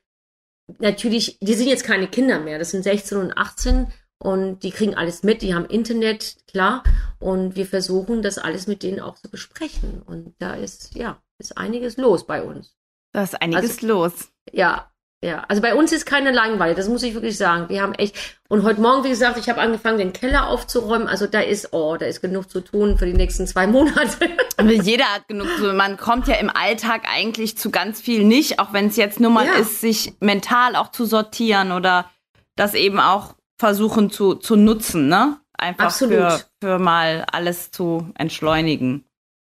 natürlich, 0.78 1.38
die 1.40 1.54
sind 1.54 1.66
jetzt 1.66 1.82
keine 1.82 2.06
Kinder 2.06 2.38
mehr. 2.38 2.61
Das 2.61 2.70
sind 2.70 2.85
16 2.85 3.18
und 3.18 3.37
18 3.37 3.88
und 4.18 4.61
die 4.61 4.70
kriegen 4.70 4.94
alles 4.94 5.22
mit. 5.22 5.42
Die 5.42 5.55
haben 5.55 5.66
Internet, 5.66 6.37
klar. 6.50 6.83
Und 7.18 7.57
wir 7.57 7.66
versuchen, 7.66 8.22
das 8.22 8.38
alles 8.38 8.66
mit 8.66 8.83
denen 8.83 9.00
auch 9.00 9.16
zu 9.16 9.31
besprechen. 9.31 10.02
Und 10.05 10.35
da 10.38 10.55
ist, 10.55 10.94
ja, 10.94 11.18
ist 11.38 11.57
einiges 11.59 11.96
los 11.96 12.26
bei 12.26 12.42
uns. 12.42 12.74
Da 13.12 13.22
ist 13.22 13.40
einiges 13.40 13.70
Also- 13.83 13.87
los. 13.87 14.12
Ja, 14.52 14.90
ja. 15.22 15.44
Also 15.48 15.61
bei 15.62 15.74
uns 15.74 15.92
ist 15.92 16.07
keine 16.07 16.31
Langeweile, 16.33 16.74
das 16.74 16.88
muss 16.88 17.02
ich 17.02 17.14
wirklich 17.14 17.37
sagen. 17.37 17.68
Wir 17.68 17.83
haben 17.83 17.94
echt. 17.94 18.16
Und 18.48 18.62
heute 18.62 18.81
Morgen, 18.81 19.05
wie 19.05 19.09
gesagt, 19.11 19.38
ich 19.38 19.48
habe 19.48 19.61
angefangen, 19.61 19.98
den 19.98 20.12
Keller 20.12 20.48
aufzuräumen. 20.48 21.09
Also 21.09 21.26
da 21.26 21.40
ist, 21.40 21.72
oh, 21.72 21.96
da 21.96 22.07
ist 22.07 22.20
genug 22.20 22.48
zu 22.50 22.61
tun 22.61 22.96
für 22.98 23.07
die 23.07 23.14
nächsten 23.14 23.46
zwei 23.46 23.66
Monate. 23.66 24.29
Aber 24.59 24.72
jeder 24.72 25.05
hat 25.07 25.29
genug 25.29 25.48
zu. 25.59 25.72
Man 25.72 25.96
kommt 25.96 26.29
ja 26.29 26.35
im 26.37 26.50
Alltag 26.50 27.02
eigentlich 27.11 27.57
zu 27.59 27.70
ganz 27.70 28.00
viel 28.00 28.24
nicht, 28.24 28.59
auch 28.61 28.72
wenn 28.72 28.87
es 28.88 28.96
jetzt 28.96 29.20
nur 29.20 29.31
mal 29.31 29.46
Ja. 29.46 29.55
ist, 29.55 29.81
sich 29.81 30.14
mental 30.20 30.76
auch 30.76 30.90
zu 30.90 31.05
sortieren 31.07 31.72
oder 31.72 32.09
das 32.55 32.72
eben 32.74 32.98
auch 33.00 33.35
versuchen 33.58 34.10
zu, 34.10 34.34
zu 34.34 34.56
nutzen, 34.56 35.08
ne? 35.08 35.38
Einfach 35.58 35.86
Absolut. 35.86 36.16
für, 36.18 36.44
für 36.62 36.78
mal 36.78 37.24
alles 37.32 37.70
zu 37.70 38.10
entschleunigen. 38.14 39.04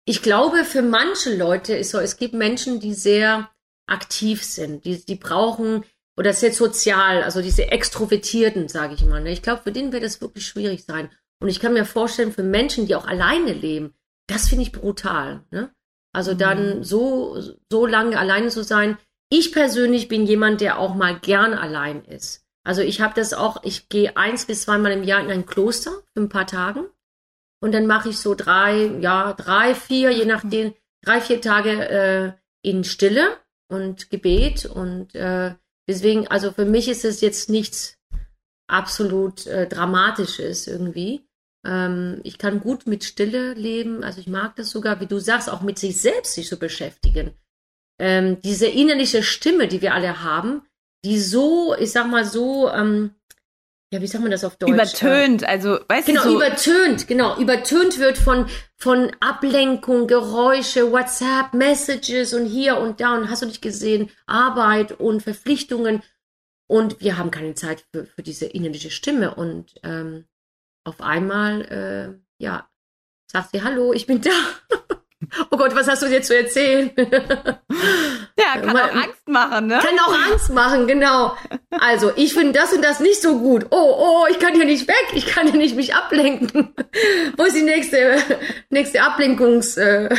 Ich 0.05 0.23
glaube, 0.23 0.65
für 0.65 0.81
manche 0.81 1.35
Leute 1.35 1.75
ist 1.75 1.91
so, 1.91 1.99
es 1.99 2.17
gibt 2.17 2.33
Menschen, 2.33 2.79
die 2.79 2.93
sehr 2.95 3.51
aktiv 3.87 4.43
sind. 4.43 4.83
Die, 4.85 5.05
die 5.05 5.15
brauchen, 5.15 5.83
oder 6.17 6.33
sehr 6.33 6.51
sozial, 6.51 7.23
also 7.23 7.41
diese 7.41 7.71
Extrovertierten, 7.71 8.67
sage 8.67 8.95
ich 8.95 9.05
mal. 9.05 9.21
Ne? 9.21 9.31
Ich 9.31 9.41
glaube, 9.41 9.61
für 9.63 9.71
den 9.71 9.91
wird 9.91 10.03
das 10.03 10.21
wirklich 10.21 10.45
schwierig 10.45 10.83
sein. 10.85 11.09
Und 11.41 11.49
ich 11.49 11.59
kann 11.59 11.73
mir 11.73 11.85
vorstellen, 11.85 12.31
für 12.31 12.43
Menschen, 12.43 12.85
die 12.87 12.95
auch 12.95 13.07
alleine 13.07 13.53
leben, 13.53 13.93
das 14.27 14.49
finde 14.49 14.63
ich 14.63 14.71
brutal. 14.71 15.43
Ne? 15.51 15.71
Also 16.13 16.33
dann 16.33 16.77
Mhm. 16.79 16.83
so, 16.83 17.41
so 17.71 17.85
lange 17.85 18.17
alleine 18.17 18.49
zu 18.49 18.63
sein. 18.63 18.97
Ich 19.29 19.51
persönlich 19.51 20.07
bin 20.07 20.25
jemand, 20.25 20.61
der 20.61 20.77
auch 20.77 20.93
mal 20.93 21.17
gern 21.19 21.53
allein 21.53 22.03
ist. 22.05 22.43
Also 22.63 22.82
ich 22.82 23.02
habe 23.02 23.13
das 23.15 23.34
auch, 23.34 23.63
ich 23.63 23.89
gehe 23.89 24.15
eins 24.17 24.45
bis 24.45 24.63
zweimal 24.63 24.91
im 24.91 25.04
Jahr 25.04 25.21
in 25.21 25.32
ein 25.32 25.45
Kloster 25.45 25.91
für 26.13 26.21
ein 26.21 26.30
paar 26.30 26.47
Tagen. 26.47 26.86
Und 27.60 27.74
dann 27.74 27.88
mache 27.88 28.10
ich 28.10 28.17
so 28.17 28.36
drei, 28.36 28.86
ja, 29.00 29.34
drei, 29.34 29.76
vier, 29.76 30.12
je 30.12 30.26
nachdem, 30.26 30.74
drei, 31.04 31.21
vier 31.21 31.41
Tage 31.41 31.89
äh, 31.89 32.32
in 32.63 32.84
Stille 32.84 33.38
und 33.67 34.10
Gebet. 34.10 34.65
Und 34.65 35.15
äh, 35.15 35.56
deswegen, 35.88 36.28
also 36.28 36.52
für 36.52 36.65
mich 36.65 36.88
ist 36.88 37.06
es 37.06 37.21
jetzt 37.21 37.50
nichts 37.50 38.00
absolut 38.67 39.45
äh, 39.47 39.67
Dramatisches 39.67 40.67
irgendwie. 40.67 41.28
Ähm, 41.65 42.21
ich 42.24 42.38
kann 42.38 42.62
gut 42.62 42.88
mit 42.88 43.04
Stille 43.04 43.54
leben. 43.54 44.04
Also 44.04 44.19
ich 44.19 44.28
mag 44.28 44.56
das 44.56 44.71
sogar, 44.71 45.00
wie 45.00 45.08
du 45.08 45.19
sagst, 45.19 45.50
auch 45.50 45.62
mit 45.62 45.78
sich 45.78 46.02
selbst 46.02 46.34
sich 46.34 46.50
so 46.50 46.58
beschäftigen. 46.58 47.34
Ähm, 48.00 48.41
diese 48.41 48.67
innerliche 48.67 49.21
Stimme, 49.21 49.67
die 49.67 49.82
wir 49.82 49.93
alle 49.93 50.24
haben, 50.24 50.63
die 51.03 51.19
so, 51.19 51.75
ich 51.77 51.91
sag 51.91 52.07
mal 52.07 52.25
so, 52.25 52.69
ähm, 52.69 53.15
ja, 53.93 54.01
wie 54.01 54.07
sagt 54.07 54.21
man 54.21 54.31
das 54.31 54.45
auf 54.45 54.55
Deutsch? 54.55 54.71
Übertönt, 54.71 55.43
also, 55.43 55.79
weißt 55.87 56.07
Genau, 56.07 56.23
du, 56.23 56.29
so, 56.29 56.35
übertönt, 56.37 57.07
genau, 57.07 57.37
übertönt 57.37 57.99
wird 57.99 58.17
von, 58.17 58.47
von 58.77 59.11
Ablenkung, 59.19 60.07
Geräusche, 60.07 60.91
WhatsApp, 60.91 61.53
Messages 61.53 62.33
und 62.33 62.45
hier 62.45 62.77
und 62.77 63.01
da 63.01 63.17
und 63.17 63.29
hast 63.29 63.41
du 63.41 63.47
nicht 63.47 63.61
gesehen, 63.61 64.09
Arbeit 64.27 64.93
und 64.93 65.23
Verpflichtungen. 65.23 66.03
Und 66.67 67.01
wir 67.01 67.17
haben 67.17 67.31
keine 67.31 67.53
Zeit 67.53 67.83
für, 67.91 68.05
für 68.05 68.23
diese 68.23 68.45
innerliche 68.45 68.91
Stimme. 68.91 69.35
Und 69.35 69.73
ähm, 69.83 70.23
auf 70.85 71.01
einmal, 71.01 71.61
äh, 71.63 72.41
ja, 72.41 72.69
sagt 73.29 73.51
sie, 73.51 73.61
hallo, 73.61 73.91
ich 73.91 74.05
bin 74.07 74.21
da. 74.21 74.29
oh 75.51 75.57
Gott, 75.57 75.75
was 75.75 75.88
hast 75.88 76.01
du 76.03 76.07
dir 76.07 76.21
zu 76.21 76.36
erzählen? 76.38 76.91
ja, 76.97 78.60
kann 78.62 78.73
mal- 78.73 78.89
auch 78.89 78.95
Angst 78.95 79.27
machen, 79.27 79.67
ne? 79.67 79.79
Kann 79.79 79.99
auch 79.99 80.31
Angst 80.31 80.51
machen, 80.51 80.88
genau. 80.88 81.36
Also, 81.79 82.12
ich 82.15 82.34
finde 82.34 82.53
das 82.53 82.73
und 82.73 82.84
das 82.84 82.99
nicht 82.99 83.21
so 83.21 83.39
gut. 83.39 83.67
Oh, 83.71 83.95
oh, 83.97 84.25
ich 84.29 84.39
kann 84.39 84.53
hier 84.53 84.65
nicht 84.65 84.88
weg. 84.88 85.05
Ich 85.13 85.25
kann 85.25 85.47
hier 85.47 85.57
nicht 85.60 85.75
mich 85.75 85.95
ablenken. 85.95 86.73
Wo 87.38 87.43
ist 87.43 87.55
die 87.55 87.63
nächste, 87.63 88.17
nächste 88.69 89.01
Ablenkungsstation? 89.03 90.17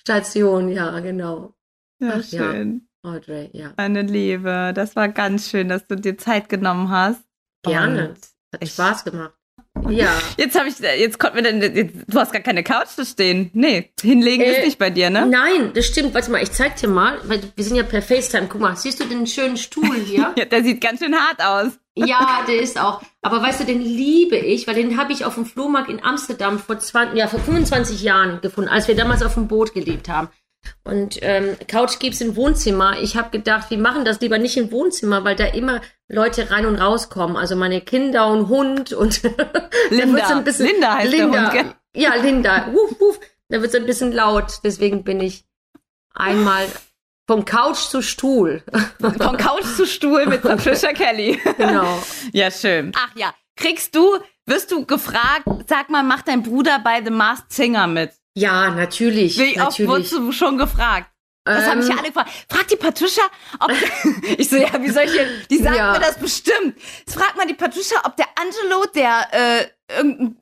Station? 0.00 0.68
ja, 0.70 0.98
genau. 1.00 1.54
Ja, 2.02 2.14
Ach, 2.14 2.24
ja. 2.30 2.52
schön. 2.52 2.88
Audrey, 3.02 3.48
ja. 3.52 3.72
Meine 3.76 4.02
Liebe, 4.02 4.72
das 4.74 4.94
war 4.96 5.08
ganz 5.08 5.48
schön, 5.50 5.68
dass 5.68 5.86
du 5.86 5.96
dir 5.96 6.18
Zeit 6.18 6.48
genommen 6.48 6.90
hast. 6.90 7.22
Gerne. 7.62 8.10
Und 8.10 8.60
Hat 8.60 8.68
Spaß 8.68 9.04
gemacht. 9.04 9.34
Ja. 9.88 10.12
Jetzt 10.36 10.58
habe 10.58 10.68
ich, 10.68 10.78
jetzt 10.78 11.18
konnten 11.18 11.36
wir 11.36 11.42
denn, 11.42 11.60
jetzt, 11.74 11.94
du 12.06 12.18
hast 12.18 12.32
gar 12.32 12.42
keine 12.42 12.62
Couch 12.62 12.88
zu 12.88 13.04
stehen. 13.04 13.50
Nee, 13.54 13.90
hinlegen 14.00 14.42
Äh, 14.42 14.58
ist 14.58 14.64
nicht 14.64 14.78
bei 14.78 14.90
dir, 14.90 15.10
ne? 15.10 15.26
Nein, 15.26 15.72
das 15.74 15.86
stimmt. 15.86 16.14
Warte 16.14 16.30
mal, 16.30 16.42
ich 16.42 16.52
zeig 16.52 16.76
dir 16.76 16.88
mal, 16.88 17.18
weil 17.24 17.40
wir 17.54 17.64
sind 17.64 17.76
ja 17.76 17.82
per 17.82 18.02
FaceTime. 18.02 18.46
Guck 18.48 18.60
mal, 18.60 18.76
siehst 18.76 19.00
du 19.00 19.04
den 19.04 19.26
schönen 19.26 19.56
Stuhl 19.56 19.96
hier? 20.04 20.34
Ja, 20.38 20.44
der 20.44 20.62
sieht 20.62 20.80
ganz 20.80 21.00
schön 21.00 21.14
hart 21.14 21.42
aus. 21.42 21.72
Ja, 21.96 22.44
der 22.46 22.60
ist 22.60 22.80
auch. 22.80 23.02
Aber 23.20 23.42
weißt 23.42 23.60
du, 23.60 23.64
den 23.64 23.80
liebe 23.80 24.36
ich, 24.36 24.66
weil 24.66 24.74
den 24.76 24.96
habe 24.96 25.12
ich 25.12 25.24
auf 25.24 25.34
dem 25.34 25.44
Flohmarkt 25.44 25.90
in 25.90 26.02
Amsterdam 26.02 26.58
vor 26.58 26.78
20, 26.78 27.18
ja, 27.18 27.26
vor 27.26 27.40
25 27.40 28.00
Jahren 28.02 28.40
gefunden, 28.40 28.70
als 28.70 28.88
wir 28.88 28.94
damals 28.94 29.22
auf 29.22 29.34
dem 29.34 29.48
Boot 29.48 29.74
gelebt 29.74 30.08
haben. 30.08 30.28
Und 30.84 31.18
ähm, 31.22 31.56
Couch 31.68 31.98
gibt's 31.98 32.20
im 32.20 32.36
Wohnzimmer. 32.36 32.98
Ich 33.00 33.16
habe 33.16 33.30
gedacht, 33.30 33.70
wir 33.70 33.78
machen 33.78 34.04
das 34.04 34.20
lieber 34.20 34.38
nicht 34.38 34.56
im 34.56 34.72
Wohnzimmer, 34.72 35.24
weil 35.24 35.36
da 35.36 35.46
immer 35.46 35.80
Leute 36.08 36.50
rein 36.50 36.66
und 36.66 36.76
rauskommen. 36.76 37.36
Also 37.36 37.56
meine 37.56 37.80
Kinder 37.80 38.26
und 38.28 38.48
Hund 38.48 38.92
und 38.92 39.24
da 39.24 39.30
Linda. 39.90 40.26
ein 40.28 40.44
bisschen 40.44 40.66
Linda 40.66 40.94
heißt 40.94 41.12
der 41.12 41.20
Linda. 41.20 41.42
Hund, 41.42 41.52
gell? 41.52 41.74
Ja, 41.94 42.14
Linda. 42.14 42.72
Wuff, 42.72 43.00
wuff. 43.00 43.20
Da 43.48 43.60
wird's 43.60 43.74
ein 43.74 43.86
bisschen 43.86 44.12
laut. 44.12 44.60
Deswegen 44.64 45.04
bin 45.04 45.20
ich 45.20 45.44
einmal 46.14 46.66
vom 47.26 47.44
Couch 47.44 47.78
zu 47.78 48.02
Stuhl. 48.02 48.62
Von 49.00 49.36
Couch 49.36 49.64
zu 49.76 49.86
Stuhl 49.86 50.26
mit 50.26 50.42
Patricia 50.42 50.92
Kelly. 50.92 51.40
genau. 51.56 52.02
Ja, 52.32 52.50
schön. 52.50 52.90
Ach 52.96 53.14
ja, 53.14 53.32
kriegst 53.54 53.94
du, 53.94 54.18
wirst 54.46 54.72
du 54.72 54.84
gefragt, 54.84 55.44
sag 55.68 55.90
mal, 55.90 56.02
macht 56.02 56.26
dein 56.26 56.42
Bruder 56.42 56.80
bei 56.82 57.02
The 57.04 57.10
Masked 57.10 57.52
Singer 57.52 57.86
mit? 57.86 58.10
Ja, 58.36 58.70
natürlich. 58.70 59.38
Wie 59.38 59.50
oft 59.60 59.70
natürlich. 59.78 59.90
wurdest 59.90 60.12
du 60.12 60.32
schon 60.32 60.58
gefragt? 60.58 61.10
Das 61.44 61.66
haben 61.66 61.78
mich 61.78 61.88
ja 61.88 61.94
Ähm, 61.94 61.98
alle 62.00 62.08
gefragt. 62.08 62.30
Frag 62.50 62.68
die 62.68 62.76
Patricia, 62.76 63.22
ob. 63.58 63.70
ich 64.38 64.48
so, 64.48 64.56
ja, 64.56 64.80
wie 64.80 64.90
soll 64.90 65.04
ich 65.04 65.12
denn. 65.12 65.28
Die 65.50 65.56
sagen 65.56 65.74
Ja. 65.76 65.92
mir 65.92 66.00
das 66.00 66.18
bestimmt. 66.18 66.76
Jetzt 66.98 67.14
frag 67.14 67.34
mal 67.36 67.46
die 67.46 67.54
Patricia, 67.54 67.96
ob 68.04 68.14
der 68.16 68.26
Angelo, 68.38 68.84
der 68.94 69.26
äh, 69.32 69.66
irgendein, 69.96 70.36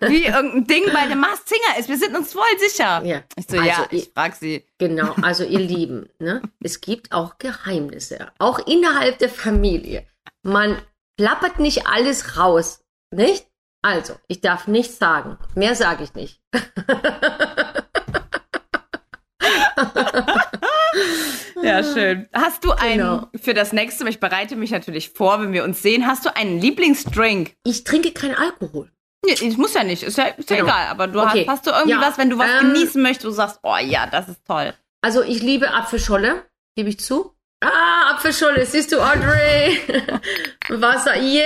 äh, 0.00 0.08
wie 0.08 0.24
irgendein 0.26 0.66
Ding 0.66 0.84
bei 0.92 1.06
dem 1.08 1.18
Masked 1.20 1.48
Singer 1.48 1.78
ist. 1.78 1.88
Wir 1.88 1.98
sind 1.98 2.16
uns 2.16 2.32
voll 2.32 2.44
sicher. 2.58 3.02
Ja. 3.04 3.22
Ich 3.36 3.46
so, 3.50 3.56
Also, 3.58 3.68
ja, 3.68 3.86
ich- 3.90 4.04
ich 4.04 4.12
frag 4.14 4.36
sie. 4.36 4.64
Genau, 4.78 5.12
also 5.22 5.42
ihr 5.44 5.58
Lieben, 5.58 6.08
ne? 6.20 6.40
es 6.62 6.80
gibt 6.80 7.10
auch 7.12 7.36
Geheimnisse, 7.38 8.30
auch 8.38 8.60
innerhalb 8.60 9.18
der 9.18 9.28
Familie. 9.28 10.06
Man 10.44 10.80
plappert 11.18 11.58
nicht 11.58 11.88
alles 11.88 12.38
raus, 12.38 12.80
nicht? 13.10 13.44
Also, 13.82 14.14
ich 14.26 14.40
darf 14.40 14.66
nichts 14.66 14.98
sagen. 14.98 15.38
Mehr 15.54 15.74
sage 15.74 16.04
ich 16.04 16.14
nicht. 16.14 16.40
Ja, 21.62 21.82
schön. 21.82 22.28
Hast 22.32 22.64
du 22.64 22.72
einen, 22.72 22.98
Genau. 22.98 23.28
für 23.40 23.52
das 23.52 23.72
nächste 23.72 24.04
Mal, 24.04 24.10
ich 24.10 24.20
bereite 24.20 24.54
mich 24.56 24.70
natürlich 24.70 25.10
vor, 25.10 25.40
wenn 25.40 25.52
wir 25.52 25.64
uns 25.64 25.82
sehen, 25.82 26.06
hast 26.06 26.24
du 26.24 26.34
einen 26.34 26.60
Lieblingsdrink? 26.60 27.54
Ich 27.64 27.84
trinke 27.84 28.12
keinen 28.12 28.36
Alkohol. 28.36 28.90
Nee, 29.26 29.32
ich 29.32 29.58
muss 29.58 29.74
ja 29.74 29.82
nicht, 29.82 30.02
ist 30.04 30.16
ja, 30.16 30.26
ist 30.26 30.48
ja 30.50 30.56
Genau. 30.58 30.68
egal, 30.68 30.86
aber 30.88 31.08
du 31.08 31.20
Okay. 31.20 31.40
hast, 31.46 31.48
hast 31.48 31.66
du 31.66 31.70
irgendwie 31.70 31.90
Ja, 31.90 32.00
was, 32.00 32.16
wenn 32.16 32.30
du 32.30 32.38
was 32.38 32.48
ähm, 32.62 32.72
genießen 32.72 33.02
möchtest, 33.02 33.24
du 33.24 33.30
sagst, 33.30 33.58
oh 33.64 33.76
ja, 33.76 34.06
das 34.06 34.28
ist 34.28 34.44
toll. 34.46 34.72
Also 35.02 35.22
ich 35.22 35.42
liebe 35.42 35.72
Apfelscholle, 35.72 36.44
gebe 36.76 36.88
ich 36.90 37.00
zu. 37.00 37.34
Ah, 37.60 38.12
Apfelscholle, 38.12 38.64
siehst 38.64 38.92
du, 38.92 39.00
Audrey? 39.00 39.78
Wasser, 40.68 41.20
yeah, 41.20 41.44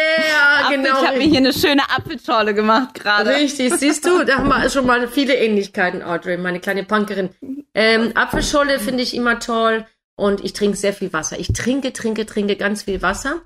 Apfel, 0.61 0.77
genau. 0.77 1.01
Ich 1.01 1.09
habe 1.09 1.19
mir 1.19 1.25
hier 1.25 1.39
eine 1.39 1.53
schöne 1.55 1.83
Apfelschorle 1.89 2.53
gemacht 2.53 2.95
gerade. 2.95 3.31
Richtig, 3.31 3.73
siehst 3.75 4.05
du, 4.05 4.23
da 4.25 4.37
haben 4.37 4.49
wir 4.49 4.69
schon 4.69 4.87
mal 4.87 5.09
viele 5.09 5.35
Ähnlichkeiten, 5.35 6.03
Audrey, 6.03 6.37
meine 6.37 6.61
kleine 6.61 6.85
Punkerin. 6.85 7.31
Ähm, 7.75 8.13
Apfelscholle 8.15 8.79
finde 8.79 9.03
ich 9.03 9.15
immer 9.15 9.39
toll 9.41 9.87
und 10.17 10.45
ich 10.45 10.53
trinke 10.53 10.77
sehr 10.77 10.93
viel 10.93 11.15
Wasser. 11.15 11.39
Ich 11.39 11.49
trinke, 11.55 11.95
trinke, 11.95 12.27
trinke 12.27 12.57
ganz 12.57 12.83
viel 12.83 13.01
Wasser, 13.01 13.41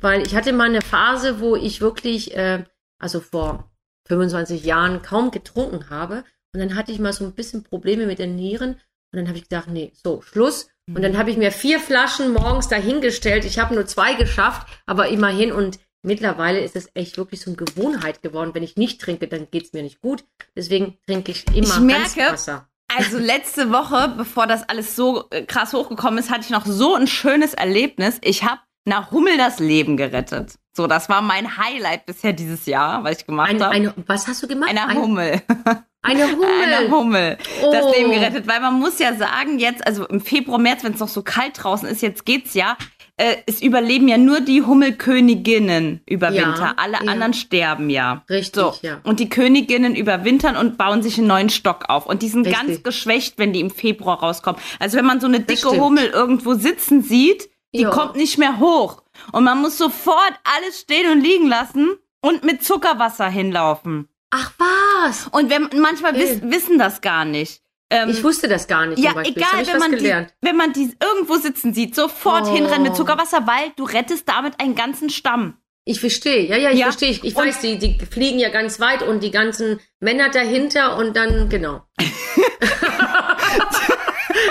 weil 0.00 0.24
ich 0.24 0.36
hatte 0.36 0.52
mal 0.52 0.68
eine 0.68 0.82
Phase, 0.82 1.40
wo 1.40 1.56
ich 1.56 1.80
wirklich, 1.80 2.36
äh, 2.36 2.62
also 3.00 3.18
vor 3.18 3.72
25 4.06 4.62
Jahren 4.62 5.02
kaum 5.02 5.32
getrunken 5.32 5.90
habe 5.90 6.22
und 6.52 6.60
dann 6.60 6.76
hatte 6.76 6.92
ich 6.92 7.00
mal 7.00 7.12
so 7.12 7.24
ein 7.24 7.34
bisschen 7.34 7.64
Probleme 7.64 8.06
mit 8.06 8.20
den 8.20 8.36
Nieren 8.36 8.74
und 9.12 9.18
dann 9.18 9.26
habe 9.26 9.38
ich 9.38 9.48
gedacht, 9.48 9.68
nee, 9.68 9.92
so, 9.94 10.22
Schluss. 10.22 10.68
Und 10.86 11.02
dann 11.02 11.16
habe 11.16 11.30
ich 11.30 11.36
mir 11.36 11.50
vier 11.50 11.80
Flaschen 11.80 12.32
morgens 12.32 12.68
dahingestellt. 12.68 13.44
Ich 13.44 13.58
habe 13.58 13.74
nur 13.74 13.86
zwei 13.86 14.14
geschafft, 14.14 14.66
aber 14.86 15.08
immerhin 15.08 15.52
und 15.52 15.78
Mittlerweile 16.04 16.60
ist 16.60 16.76
es 16.76 16.90
echt 16.92 17.16
wirklich 17.16 17.40
so 17.40 17.50
eine 17.50 17.56
Gewohnheit 17.56 18.20
geworden. 18.20 18.50
Wenn 18.52 18.62
ich 18.62 18.76
nicht 18.76 19.00
trinke, 19.00 19.26
dann 19.26 19.48
geht's 19.50 19.72
mir 19.72 19.82
nicht 19.82 20.02
gut. 20.02 20.24
Deswegen 20.54 20.98
trinke 21.06 21.32
ich 21.32 21.46
immer 21.48 21.66
Ich 21.66 21.80
merke, 21.80 22.32
Wasser. 22.32 22.68
Also 22.94 23.18
letzte 23.18 23.72
Woche, 23.72 24.12
bevor 24.14 24.46
das 24.46 24.68
alles 24.68 24.96
so 24.96 25.24
äh, 25.30 25.44
krass 25.46 25.72
hochgekommen 25.72 26.18
ist, 26.18 26.30
hatte 26.30 26.42
ich 26.42 26.50
noch 26.50 26.66
so 26.66 26.94
ein 26.94 27.06
schönes 27.06 27.54
Erlebnis. 27.54 28.18
Ich 28.20 28.44
habe 28.44 28.60
einer 28.84 29.10
Hummel 29.10 29.38
das 29.38 29.60
Leben 29.60 29.96
gerettet. 29.96 30.56
So, 30.76 30.86
das 30.86 31.08
war 31.08 31.22
mein 31.22 31.56
Highlight 31.56 32.04
bisher 32.04 32.34
dieses 32.34 32.66
Jahr, 32.66 33.02
was 33.02 33.20
ich 33.20 33.26
gemacht 33.26 33.58
habe. 33.58 33.94
was 34.06 34.28
hast 34.28 34.42
du 34.42 34.46
gemacht? 34.46 34.68
Einer 34.68 34.88
Ein- 34.88 35.42
Hummel. 36.04 36.22
Eine 36.22 36.32
Hummel. 36.32 36.46
Einer 36.62 36.90
Hummel. 36.90 37.38
Das 37.72 37.84
Oh. 37.84 37.92
Leben 37.96 38.10
gerettet. 38.12 38.46
Weil 38.46 38.60
man 38.60 38.74
muss 38.78 38.98
ja 38.98 39.14
sagen, 39.14 39.58
jetzt, 39.58 39.86
also 39.86 40.06
im 40.06 40.20
Februar, 40.20 40.58
März, 40.58 40.84
wenn 40.84 40.92
es 40.94 41.00
noch 41.00 41.08
so 41.08 41.22
kalt 41.22 41.62
draußen 41.62 41.88
ist, 41.88 42.02
jetzt 42.02 42.24
geht's 42.26 42.54
ja, 42.54 42.76
äh, 43.16 43.36
es 43.46 43.62
überleben 43.62 44.08
ja 44.08 44.18
nur 44.18 44.40
die 44.40 44.62
Hummelköniginnen 44.62 46.00
über 46.06 46.30
Ja, 46.30 46.46
Winter. 46.48 46.74
Alle 46.78 46.94
ja. 47.04 47.12
anderen 47.12 47.32
sterben 47.34 47.90
ja. 47.90 48.24
Richtig, 48.28 48.54
so. 48.60 48.74
ja. 48.82 49.00
Und 49.04 49.20
die 49.20 49.28
Königinnen 49.28 49.94
überwintern 49.94 50.56
und 50.56 50.76
bauen 50.78 51.02
sich 51.02 51.18
einen 51.18 51.28
neuen 51.28 51.48
Stock 51.50 51.84
auf. 51.88 52.06
Und 52.06 52.22
die 52.22 52.28
sind 52.28 52.46
Richtig. 52.46 52.66
ganz 52.66 52.82
geschwächt, 52.82 53.38
wenn 53.38 53.52
die 53.52 53.60
im 53.60 53.70
Februar 53.70 54.18
rauskommen. 54.20 54.60
Also 54.80 54.96
wenn 54.98 55.04
man 55.06 55.20
so 55.20 55.26
eine 55.26 55.40
dicke. 55.40 55.68
Hummel 55.80 56.06
irgendwo 56.06 56.54
sitzen 56.54 57.02
sieht, 57.02 57.48
die 57.74 57.82
Ja. 57.82 57.90
kommt 57.90 58.16
nicht 58.16 58.38
mehr 58.38 58.58
hoch. 58.60 59.02
Und 59.32 59.44
man 59.44 59.60
muss 59.60 59.78
sofort 59.78 60.34
alles 60.56 60.80
stehen 60.80 61.10
und 61.12 61.20
liegen 61.20 61.46
lassen 61.48 61.90
und 62.20 62.42
mit 62.44 62.64
Zuckerwasser 62.64 63.28
hinlaufen. 63.28 64.08
Ach 64.36 64.50
was? 64.58 65.28
Und 65.30 65.48
wenn, 65.48 65.68
manchmal 65.80 66.14
wiss, 66.16 66.40
wissen 66.42 66.76
das 66.78 67.00
gar 67.00 67.24
nicht. 67.24 67.60
Ähm, 67.90 68.08
Ich 68.08 68.24
wusste 68.24 68.48
das 68.48 68.66
gar 68.66 68.86
nicht. 68.86 68.98
ja, 68.98 69.12
egal, 69.22 69.64
wenn 69.66 69.78
man, 69.78 69.92
die, 69.96 70.12
wenn 70.40 70.56
man 70.56 70.72
die 70.72 70.92
irgendwo 71.00 71.36
sitzen 71.36 71.72
sieht, 71.72 71.94
sofort 71.94 72.46
Oh. 72.48 72.52
hinrennen 72.54 72.82
mit 72.82 72.96
Zuckerwasser, 72.96 73.46
weil 73.46 73.70
du 73.76 73.84
rettest 73.84 74.28
damit 74.28 74.58
einen 74.58 74.74
ganzen 74.74 75.08
Stamm. 75.10 75.58
Ich 75.84 76.00
verstehe, 76.00 76.46
ja, 76.48 76.56
ja, 76.56 76.70
ich 76.70 76.78
Ja. 76.78 76.86
verstehe. 76.86 77.10
Ich, 77.10 77.22
ich 77.22 77.36
weiß, 77.36 77.60
die, 77.60 77.78
die 77.78 77.98
fliegen 78.10 78.38
ja 78.40 78.48
ganz 78.48 78.80
weit 78.80 79.02
und 79.02 79.20
die 79.22 79.30
ganzen 79.30 79.78
Männer 80.00 80.30
dahinter 80.30 80.96
und 80.96 81.14
dann, 81.14 81.48
genau. 81.50 81.82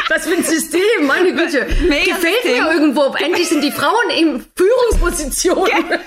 Was 0.10 0.28
für 0.28 0.36
ein 0.36 0.44
System, 0.44 1.08
meine 1.08 1.34
Güte. 1.34 1.66
Mega 1.88 2.16
Gefällt 2.16 2.44
System. 2.44 2.64
mir 2.64 2.72
irgendwo. 2.74 3.14
Endlich 3.16 3.50
sind 3.50 3.62
die 3.64 3.72
Frauen 3.72 4.10
in 4.18 4.46
Führungspositionen. 4.56 5.68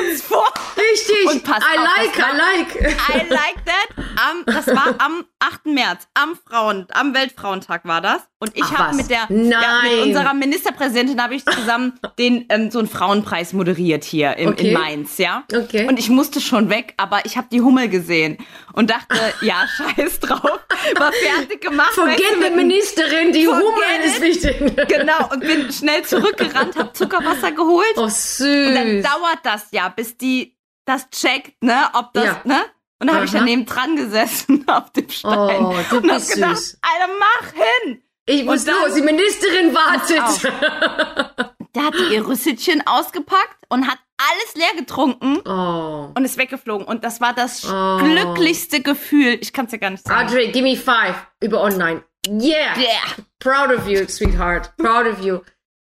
Uns 0.00 0.22
vor. 0.22 0.46
Richtig. 0.76 1.26
Und 1.26 1.44
pass 1.44 1.62
I 1.62 1.78
auf, 1.78 1.84
like, 1.84 2.18
war- 2.18 2.34
I 2.34 2.36
like. 2.36 2.98
I 3.08 3.28
like 3.28 3.64
that. 3.64 3.88
Am, 4.28 4.44
das 4.46 4.66
war 4.68 4.94
am 4.98 5.24
8. 5.52 5.66
März, 5.66 6.06
am 6.14 6.36
Frauen, 6.46 6.86
am 6.92 7.14
Weltfrauentag 7.14 7.84
war 7.84 8.00
das. 8.00 8.22
Und 8.38 8.56
ich 8.56 8.62
habe 8.76 8.96
mit 8.96 9.10
der, 9.10 9.26
ja, 9.28 9.80
mit 9.82 10.06
unserer 10.06 10.32
Ministerpräsidentin 10.34 11.22
habe 11.22 11.34
ich 11.34 11.44
zusammen 11.44 11.98
den 12.18 12.46
ähm, 12.48 12.70
so 12.70 12.78
einen 12.78 12.88
Frauenpreis 12.88 13.52
moderiert 13.52 14.04
hier 14.04 14.36
in, 14.36 14.48
Okay. 14.48 14.68
in 14.68 14.74
Mainz, 14.74 15.18
ja. 15.18 15.44
Okay. 15.54 15.86
Und 15.86 15.98
ich 15.98 16.08
musste 16.08 16.40
schon 16.40 16.70
weg, 16.70 16.94
aber 16.96 17.24
ich 17.26 17.36
habe 17.36 17.48
die 17.52 17.60
Hummel 17.60 17.88
gesehen 17.88 18.38
und 18.72 18.90
dachte, 18.90 19.16
ja, 19.42 19.64
scheiß 19.76 20.20
drauf, 20.20 20.60
war 20.96 21.12
fertig 21.12 21.60
gemacht. 21.60 21.92
Forget 21.92 22.22
the 22.42 22.50
Ministerin, 22.50 23.32
die 23.32 23.46
Hummeln 23.46 24.02
ist 24.04 24.20
wichtig. 24.20 24.56
Genau, 24.88 25.28
und 25.32 25.40
bin 25.40 25.70
schnell 25.72 26.02
zurückgerannt, 26.04 26.76
habe 26.76 26.92
Zuckerwasser 26.92 27.52
geholt. 27.52 27.86
Oh, 27.96 28.02
Und 28.02 28.74
dann 28.74 28.88
süß. 28.88 29.04
dauert 29.04 29.38
das 29.42 29.66
ja, 29.72 29.88
bis 29.88 30.16
die 30.16 30.56
das 30.84 31.08
checkt, 31.10 31.62
ne, 31.62 31.88
ob 31.92 32.12
das, 32.14 32.24
Ja. 32.24 32.40
ne? 32.44 32.60
Und 33.00 33.06
dann 33.06 33.16
habe 33.16 33.24
ich 33.24 33.32
daneben 33.32 33.66
dran 33.66 33.96
gesessen 33.96 34.64
auf 34.68 34.90
dem 34.92 35.08
Stein. 35.08 35.64
Oh, 35.64 35.74
du 35.90 35.96
und 35.98 36.10
hab 36.10 36.18
bist 36.18 36.34
gedacht, 36.34 36.56
süß. 36.58 36.78
Alter, 36.82 37.12
mach 37.18 37.52
hin! 37.52 38.02
Ich 38.26 38.44
muss 38.44 38.64
dann- 38.64 38.74
los, 38.84 38.94
die 38.94 39.02
Ministerin 39.02 39.74
wartet. 39.74 40.52
Da 41.72 41.82
hat 41.84 41.94
die 41.94 42.14
ihr 42.14 42.26
Rüsselchen 42.26 42.84
ausgepackt 42.84 43.56
und 43.68 43.86
hat 43.86 43.98
alles 44.18 44.54
leer 44.56 44.74
getrunken 44.76 45.38
Oh. 45.46 46.10
und 46.16 46.24
ist 46.24 46.36
weggeflogen. 46.36 46.84
Und 46.84 47.04
das 47.04 47.20
war 47.20 47.32
das 47.32 47.64
Oh. 47.64 47.98
glücklichste 47.98 48.82
Gefühl. 48.82 49.38
Ich 49.40 49.52
kann 49.52 49.66
es 49.66 49.70
dir 49.70 49.78
gar 49.78 49.90
nicht 49.90 50.04
sagen. 50.04 50.26
Audrey, 50.28 50.48
give 50.50 50.64
me 50.64 50.76
five 50.76 51.14
über 51.40 51.60
online. 51.62 52.02
Yeah. 52.28 52.76
Yeah. 52.76 53.14
Proud 53.38 53.70
of 53.70 53.86
you, 53.86 54.04
sweetheart. 54.08 54.76
Proud 54.78 55.06
of 55.06 55.20
you. 55.24 55.38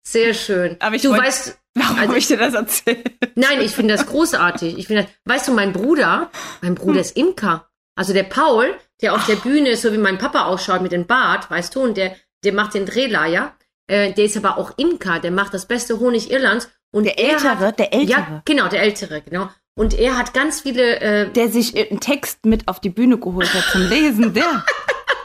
Sehr 0.06 0.32
schön. 0.32 0.78
Aber 0.80 0.96
ich 0.96 1.02
du 1.02 1.10
weißt, 1.12 1.58
Warum 1.74 1.96
Also- 1.96 2.08
habe 2.08 2.18
ich 2.18 2.26
dir 2.26 2.36
das 2.36 2.54
erzählt? 2.54 3.10
nein, 3.34 3.60
ich 3.60 3.72
finde 3.72 3.94
das 3.96 4.06
großartig. 4.06 4.78
Ich 4.78 4.86
finde, 4.86 5.02
das- 5.04 5.12
weißt 5.24 5.48
du, 5.48 5.52
mein 5.52 5.72
Bruder, 5.72 6.30
mein 6.60 6.70
Hm. 6.70 6.74
Bruder 6.76 7.00
ist 7.00 7.16
Imker. 7.16 7.68
Also 7.96 8.12
der 8.12 8.24
Paul, 8.24 8.74
der 9.02 9.14
auf 9.14 9.26
der 9.26 9.36
Bühne 9.36 9.70
ist, 9.70 9.82
so 9.82 9.92
wie 9.92 9.98
mein 9.98 10.18
Papa 10.18 10.44
ausschaut 10.46 10.82
mit 10.82 10.92
dem 10.92 11.06
Bart, 11.06 11.50
weißt 11.50 11.74
du, 11.74 11.82
und 11.82 11.96
der, 11.96 12.14
der 12.44 12.52
macht 12.52 12.74
den 12.74 12.86
Drehleier. 12.86 13.54
Äh, 13.86 14.12
der 14.14 14.24
ist 14.24 14.36
aber 14.36 14.56
auch 14.58 14.78
Imker, 14.78 15.18
der 15.20 15.30
macht 15.30 15.52
das 15.54 15.66
beste 15.66 15.98
Honig 16.00 16.30
Irlands. 16.30 16.70
Und 16.92 17.04
Der 17.04 17.18
er 17.18 17.32
Ältere, 17.34 17.58
hat, 17.58 17.78
der 17.78 17.92
Ältere. 17.92 18.10
Ja, 18.20 18.42
genau, 18.44 18.68
der 18.68 18.82
Ältere, 18.82 19.20
genau. 19.20 19.48
Und 19.76 19.94
er 19.98 20.16
hat 20.16 20.32
ganz 20.32 20.60
viele 20.60 21.00
äh, 21.00 21.28
Der 21.32 21.48
sich 21.48 21.76
einen 21.76 21.98
Text 22.00 22.46
mit 22.46 22.68
auf 22.68 22.80
die 22.80 22.90
Bühne 22.90 23.18
geholt 23.18 23.52
hat 23.52 23.64
zum 23.72 23.88
Lesen. 23.88 24.32
Der. 24.32 24.64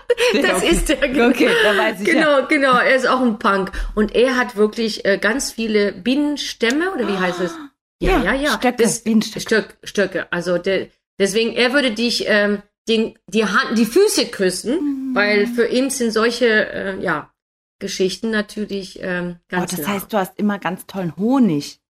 Das 0.41 0.57
okay. 0.63 0.69
ist 0.69 0.89
der, 0.89 0.97
Okay, 1.29 1.49
da 1.63 1.77
weiß 1.77 2.01
ich 2.01 2.07
ja. 2.07 2.13
Genau, 2.13 2.47
genau, 2.47 2.77
er 2.77 2.95
ist 2.95 3.07
auch 3.07 3.21
ein 3.21 3.39
Punk. 3.39 3.71
Und 3.95 4.15
er 4.15 4.35
hat 4.37 4.55
wirklich 4.55 5.05
äh, 5.05 5.17
ganz 5.17 5.51
viele 5.51 5.91
Bienenstämme, 5.93 6.91
oder 6.93 7.07
wie 7.07 7.17
heißt 7.17 7.39
es? 7.41 7.53
Ja, 8.01 8.23
ja, 8.23 8.33
ja. 8.33 8.53
Stöcke, 8.53 8.81
Das, 8.83 9.03
Bienenstöcke. 9.03 9.41
Stöck, 9.41 9.77
Stöcke. 9.83 10.31
Also 10.31 10.57
der, 10.57 10.87
deswegen, 11.19 11.51
er 11.53 11.73
würde 11.73 11.91
dich 11.91 12.23
ähm, 12.29 12.61
den, 12.87 13.19
die, 13.27 13.43
Hand, 13.43 13.77
die 13.77 13.85
Füße 13.85 14.27
küssen, 14.27 15.09
Mhm. 15.09 15.15
weil 15.15 15.47
für 15.47 15.67
ihn 15.67 15.89
sind 15.89 16.11
solche, 16.11 16.45
äh, 16.71 17.03
ja, 17.03 17.33
Geschichten 17.79 18.29
natürlich 18.31 18.99
ähm, 19.01 19.35
Oh, 19.37 19.45
ganz 19.49 19.71
das 19.71 19.81
nah. 19.81 19.87
heißt, 19.93 20.13
du 20.13 20.17
hast 20.17 20.39
immer 20.39 20.59
ganz 20.59 20.85
tollen 20.85 21.15
Honig. 21.17 21.81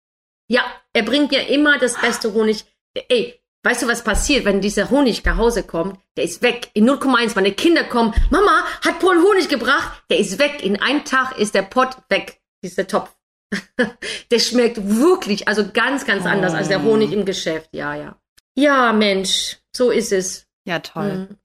Ja, 0.47 0.61
er 0.93 1.03
bringt 1.03 1.29
mir 1.29 1.47
immer 1.47 1.77
das 1.77 1.99
beste 2.01 2.33
Honig. 2.33 2.65
Ey, 3.07 3.39
weißt 3.69 3.83
du, 3.83 3.87
was 3.87 4.03
passiert, 4.03 4.45
wenn 4.45 4.61
dieser 4.61 4.89
Honig 4.89 5.23
nach 5.25 5.37
Hause 5.37 5.61
kommt? 5.61 5.99
Der 6.17 6.23
ist 6.23 6.41
weg. 6.41 6.69
In 6.73 6.89
0,1. 6.89 7.33
Meine 7.35 7.51
Kinder 7.51 7.83
kommen. 7.83 8.13
Mama, 8.31 8.63
hat 8.83 8.99
Paul 8.99 9.21
Honig 9.21 9.47
gebracht? 9.47 10.01
Der 10.09 10.17
ist 10.17 10.39
weg. 10.39 10.63
In 10.63 10.81
einem 10.81 11.05
Tag 11.05 11.37
ist 11.37 11.53
der 11.53 11.61
Pott 11.61 11.95
weg. 12.09 12.39
Dieser 12.63 12.87
Topf. 12.87 13.11
der 14.31 14.39
schmeckt 14.39 14.77
wirklich, 14.83 15.47
also 15.47 15.65
ganz, 15.71 16.05
ganz 16.05 16.25
anders 16.25 16.53
als 16.55 16.67
der 16.67 16.81
Honig 16.81 17.11
im 17.13 17.25
Geschäft. 17.25 17.69
Ja, 17.71 17.93
ja. 17.93 18.15
Ja, 18.55 18.91
Mensch. 18.91 19.57
So 19.75 19.91
ist 19.91 20.11
es. 20.11 20.47
Ja, 20.65 20.79
toll. 20.79 21.27
Mhm. 21.29 21.37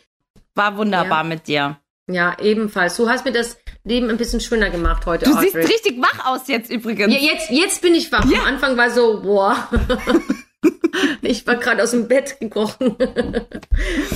War 0.55 0.77
wunderbar 0.79 1.19
Ja. 1.19 1.25
mit 1.25 1.47
dir. 1.47 1.79
Ja, 2.11 2.37
ebenfalls. 2.41 2.97
Du 2.97 3.09
hast 3.09 3.25
mir 3.27 3.33
das 3.33 3.59
Leben 3.85 4.09
ein 4.09 4.17
bisschen 4.17 4.41
schöner 4.41 4.71
gemacht 4.71 5.05
heute, 5.05 5.27
Du 5.27 5.33
Audrey. 5.33 5.51
siehst 5.51 5.57
richtig 5.69 6.01
wach 6.03 6.25
aus 6.27 6.49
jetzt 6.49 6.71
übrigens. 6.71 7.13
Ja, 7.13 7.19
jetzt, 7.21 7.51
jetzt 7.51 7.83
bin 7.83 7.95
ich 7.95 8.11
wach. 8.13 8.23
Am 8.23 8.45
Anfang 8.47 8.77
war 8.79 8.91
so, 8.91 9.21
boah. 9.23 9.69
ich 11.23 11.47
war 11.47 11.57
gerade 11.57 11.83
aus 11.83 11.91
dem 11.93 12.07
Bett 12.09 12.39
gekrochen. 12.41 12.97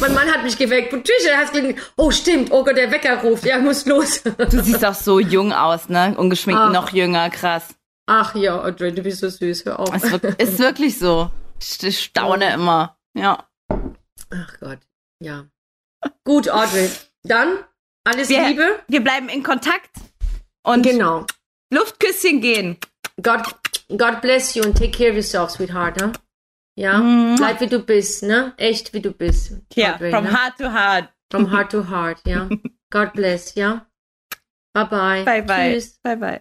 mein 0.00 0.14
Mann 0.14 0.30
hat 0.32 0.42
mich 0.44 0.56
geweckt. 0.58 0.90
Patricia, 0.90 1.36
hast 1.36 1.52
gelegen. 1.52 1.78
Oh, 1.96 2.10
stimmt. 2.10 2.50
Oh 2.52 2.64
Gott, 2.64 2.76
der 2.76 2.90
Wecker 2.90 3.20
ruft. 3.22 3.44
Ja, 3.44 3.58
muss 3.58 3.86
los. 3.86 4.22
Du 4.22 4.62
siehst 4.62 4.84
auch 4.84 4.94
so 4.94 5.18
jung 5.20 5.52
aus, 5.52 5.88
ne? 5.88 6.14
Ungeschminkt 6.16 6.60
Ah. 6.60 6.70
noch 6.70 6.92
jünger, 6.92 7.30
krass. 7.30 7.74
Ach 8.06 8.34
ja, 8.34 8.62
Audrey, 8.62 8.92
du 8.94 9.02
bist 9.02 9.20
so 9.20 9.28
süß. 9.28 9.64
Hör 9.66 9.80
auf. 9.80 9.90
Es 10.38 10.50
ist 10.50 10.58
wirklich 10.58 10.98
so. 10.98 11.30
Ich 11.82 12.04
staune 12.04 12.52
immer. 12.54 12.96
Ja. 13.14 13.44
Ach 14.30 14.58
Gott. 14.60 14.78
Ja. 15.20 15.44
Gut, 16.24 16.48
Audrey. 16.48 16.88
Dann 17.24 17.58
alles 18.04 18.28
Wir- 18.28 18.46
Liebe. 18.48 18.78
Wir 18.88 19.02
bleiben 19.02 19.28
in 19.28 19.42
Kontakt 19.42 19.90
und 20.62 20.82
Genau. 20.84 21.26
Luftküsschen 21.72 22.40
gehen. 22.40 22.78
God, 23.20 23.42
God 23.88 24.20
bless 24.22 24.54
you 24.54 24.62
and 24.64 24.76
take 24.78 24.92
care 24.92 25.10
of 25.10 25.16
yourself, 25.16 25.50
sweetheart. 25.50 25.96
Ne? 26.00 26.12
Ja, 26.78 26.98
Mhm. 26.98 27.34
bleib 27.36 27.60
wie 27.60 27.66
du 27.66 27.80
bist, 27.80 28.22
ne? 28.22 28.52
Echt 28.56 28.94
wie 28.94 29.00
du 29.00 29.10
bist. 29.12 29.52
Ja, 29.74 29.94
Audrey, 29.94 30.12
from 30.12 30.24
ne? 30.24 30.30
heart 30.32 30.56
to 30.58 30.70
heart. 30.72 31.08
From 31.30 31.50
heart 31.50 31.72
to 31.72 31.90
heart, 31.90 32.20
ja. 32.24 32.48
God 32.90 33.12
bless, 33.14 33.56
ja. 33.56 33.84
Bye 34.72 34.84
bye. 34.84 35.24
Bye 35.24 35.42
bye. 35.42 35.72
Tschüss. 35.74 35.98
Bye 36.04 36.16
bye. 36.16 36.40